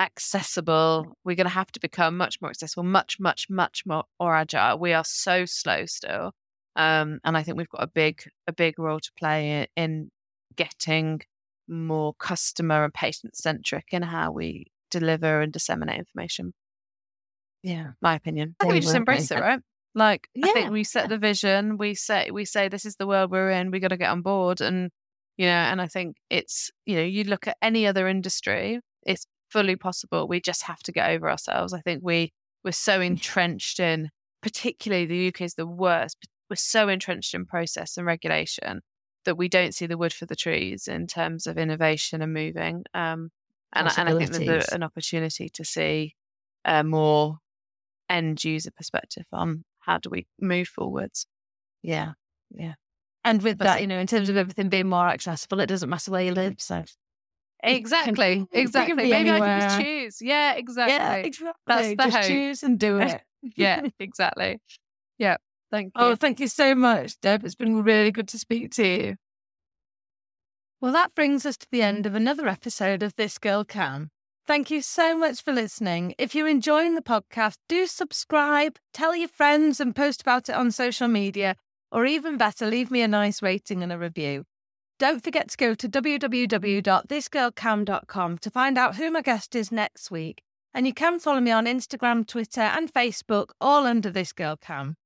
accessible. 0.00 1.16
We're 1.24 1.36
going 1.36 1.46
to 1.46 1.50
have 1.50 1.70
to 1.70 1.80
become 1.80 2.16
much 2.16 2.40
more 2.40 2.50
accessible, 2.50 2.82
much, 2.82 3.20
much, 3.20 3.46
much 3.48 3.84
more, 3.86 4.02
more 4.18 4.34
agile. 4.34 4.80
We 4.80 4.92
are 4.92 5.04
so 5.04 5.44
slow 5.44 5.86
still. 5.86 6.32
Um, 6.74 7.20
and 7.22 7.36
I 7.36 7.44
think 7.44 7.58
we've 7.58 7.68
got 7.68 7.84
a 7.84 7.86
big, 7.86 8.24
a 8.48 8.52
big 8.52 8.76
role 8.76 8.98
to 8.98 9.12
play 9.16 9.50
in, 9.50 9.66
in 9.76 10.10
getting 10.56 11.20
more 11.68 12.14
customer 12.14 12.82
and 12.82 12.92
patient 12.92 13.36
centric 13.36 13.86
in 13.92 14.02
how 14.02 14.32
we 14.32 14.66
deliver 14.90 15.42
and 15.42 15.52
disseminate 15.52 16.00
information. 16.00 16.54
Yeah, 17.62 17.92
my 18.00 18.14
opinion. 18.14 18.54
I 18.60 18.64
think 18.64 18.74
we 18.74 18.80
just 18.80 18.94
embrace 18.94 19.30
it, 19.30 19.40
right? 19.40 19.60
Like 19.94 20.28
yeah. 20.34 20.46
I 20.46 20.52
think 20.52 20.70
we 20.70 20.84
set 20.84 21.08
the 21.08 21.18
vision. 21.18 21.76
We 21.76 21.94
say 21.94 22.30
we 22.30 22.44
say 22.44 22.68
this 22.68 22.84
is 22.84 22.96
the 22.96 23.06
world 23.06 23.30
we're 23.30 23.50
in. 23.50 23.70
We 23.70 23.80
got 23.80 23.88
to 23.88 23.96
get 23.96 24.10
on 24.10 24.22
board, 24.22 24.60
and 24.60 24.90
you 25.36 25.46
know, 25.46 25.52
and 25.52 25.80
I 25.80 25.86
think 25.86 26.16
it's 26.30 26.70
you 26.86 26.96
know, 26.96 27.02
you 27.02 27.24
look 27.24 27.48
at 27.48 27.56
any 27.62 27.86
other 27.86 28.06
industry, 28.06 28.80
it's 29.04 29.26
fully 29.50 29.76
possible. 29.76 30.28
We 30.28 30.40
just 30.40 30.62
have 30.64 30.80
to 30.80 30.92
get 30.92 31.10
over 31.10 31.28
ourselves. 31.28 31.72
I 31.72 31.80
think 31.80 32.02
we 32.04 32.32
we're 32.64 32.72
so 32.72 33.00
entrenched 33.00 33.80
in, 33.80 34.10
particularly 34.42 35.06
the 35.06 35.28
UK 35.28 35.42
is 35.42 35.54
the 35.54 35.66
worst. 35.66 36.28
We're 36.50 36.56
so 36.56 36.88
entrenched 36.88 37.34
in 37.34 37.44
process 37.44 37.96
and 37.96 38.06
regulation 38.06 38.82
that 39.24 39.36
we 39.36 39.48
don't 39.48 39.74
see 39.74 39.86
the 39.86 39.98
wood 39.98 40.12
for 40.12 40.26
the 40.26 40.36
trees 40.36 40.88
in 40.88 41.06
terms 41.06 41.46
of 41.46 41.58
innovation 41.58 42.22
and 42.22 42.32
moving. 42.32 42.84
Um, 42.94 43.30
and, 43.74 43.88
and 43.98 44.08
I 44.08 44.16
think 44.16 44.46
there's 44.46 44.68
an 44.68 44.82
opportunity 44.82 45.50
to 45.50 45.64
see 45.64 46.14
uh, 46.64 46.82
more 46.82 47.38
end 48.08 48.42
user 48.44 48.70
perspective 48.70 49.24
on 49.32 49.64
how 49.80 49.98
do 49.98 50.10
we 50.10 50.26
move 50.40 50.68
forwards. 50.68 51.26
Yeah, 51.82 52.12
yeah. 52.50 52.74
And 53.24 53.42
with 53.42 53.58
but 53.58 53.64
that, 53.64 53.80
you 53.80 53.86
know, 53.86 53.98
in 53.98 54.06
terms 54.06 54.28
of 54.28 54.36
everything 54.36 54.68
being 54.68 54.88
more 54.88 55.08
accessible, 55.08 55.60
it 55.60 55.66
doesn't 55.66 55.88
matter 55.88 56.10
where 56.10 56.22
you 56.22 56.32
live. 56.32 56.54
So 56.58 56.84
exactly, 57.62 58.46
exactly. 58.52 58.94
Maybe 58.94 59.12
anywhere. 59.12 59.42
I 59.42 59.60
can 59.60 59.68
just 59.68 59.80
choose. 59.80 60.22
Yeah, 60.22 60.54
exactly. 60.54 60.94
Yeah, 60.94 61.14
exactly. 61.14 61.52
That's 61.66 61.88
the 61.88 61.96
just 61.96 62.16
hope. 62.16 62.24
choose 62.26 62.62
and 62.62 62.78
do 62.78 62.98
it. 62.98 63.20
yeah, 63.56 63.82
exactly. 63.98 64.60
Yeah. 65.18 65.36
Thank 65.70 65.92
oh, 65.96 66.06
you. 66.06 66.12
Oh, 66.12 66.16
thank 66.16 66.40
you 66.40 66.48
so 66.48 66.74
much, 66.74 67.20
Deb. 67.20 67.44
It's 67.44 67.54
been 67.54 67.82
really 67.82 68.10
good 68.10 68.28
to 68.28 68.38
speak 68.38 68.72
to 68.72 68.86
you. 68.86 69.16
Well, 70.80 70.92
that 70.92 71.14
brings 71.14 71.44
us 71.44 71.56
to 71.58 71.66
the 71.70 71.82
end 71.82 72.06
of 72.06 72.14
another 72.14 72.48
episode 72.48 73.02
of 73.02 73.16
This 73.16 73.36
Girl 73.36 73.64
KAM. 73.64 74.10
Thank 74.48 74.70
you 74.70 74.80
so 74.80 75.14
much 75.14 75.42
for 75.42 75.52
listening. 75.52 76.14
If 76.16 76.34
you're 76.34 76.48
enjoying 76.48 76.94
the 76.94 77.02
podcast, 77.02 77.58
do 77.68 77.86
subscribe, 77.86 78.78
tell 78.94 79.14
your 79.14 79.28
friends, 79.28 79.78
and 79.78 79.94
post 79.94 80.22
about 80.22 80.48
it 80.48 80.54
on 80.54 80.70
social 80.70 81.06
media, 81.06 81.54
or 81.92 82.06
even 82.06 82.38
better, 82.38 82.66
leave 82.66 82.90
me 82.90 83.02
a 83.02 83.08
nice 83.08 83.42
rating 83.42 83.82
and 83.82 83.92
a 83.92 83.98
review. 83.98 84.44
Don't 84.98 85.22
forget 85.22 85.50
to 85.50 85.56
go 85.58 85.74
to 85.74 85.86
www.thisgirlkam.com 85.86 88.38
to 88.38 88.50
find 88.50 88.78
out 88.78 88.96
who 88.96 89.10
my 89.10 89.20
guest 89.20 89.54
is 89.54 89.70
next 89.70 90.10
week. 90.10 90.40
And 90.72 90.86
you 90.86 90.94
can 90.94 91.20
follow 91.20 91.40
me 91.40 91.50
on 91.50 91.66
Instagram, 91.66 92.26
Twitter, 92.26 92.62
and 92.62 92.90
Facebook, 92.90 93.48
all 93.60 93.86
under 93.86 94.08
This 94.08 94.32
Girl 94.32 94.56
KAM. 94.56 94.96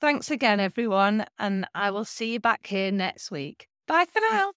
Thanks 0.00 0.32
again, 0.32 0.58
everyone, 0.58 1.26
and 1.38 1.68
I 1.76 1.92
will 1.92 2.04
see 2.04 2.32
you 2.32 2.40
back 2.40 2.66
here 2.66 2.90
next 2.90 3.30
week. 3.30 3.68
Bye 3.86 4.06
for 4.12 4.20
now. 4.32 4.50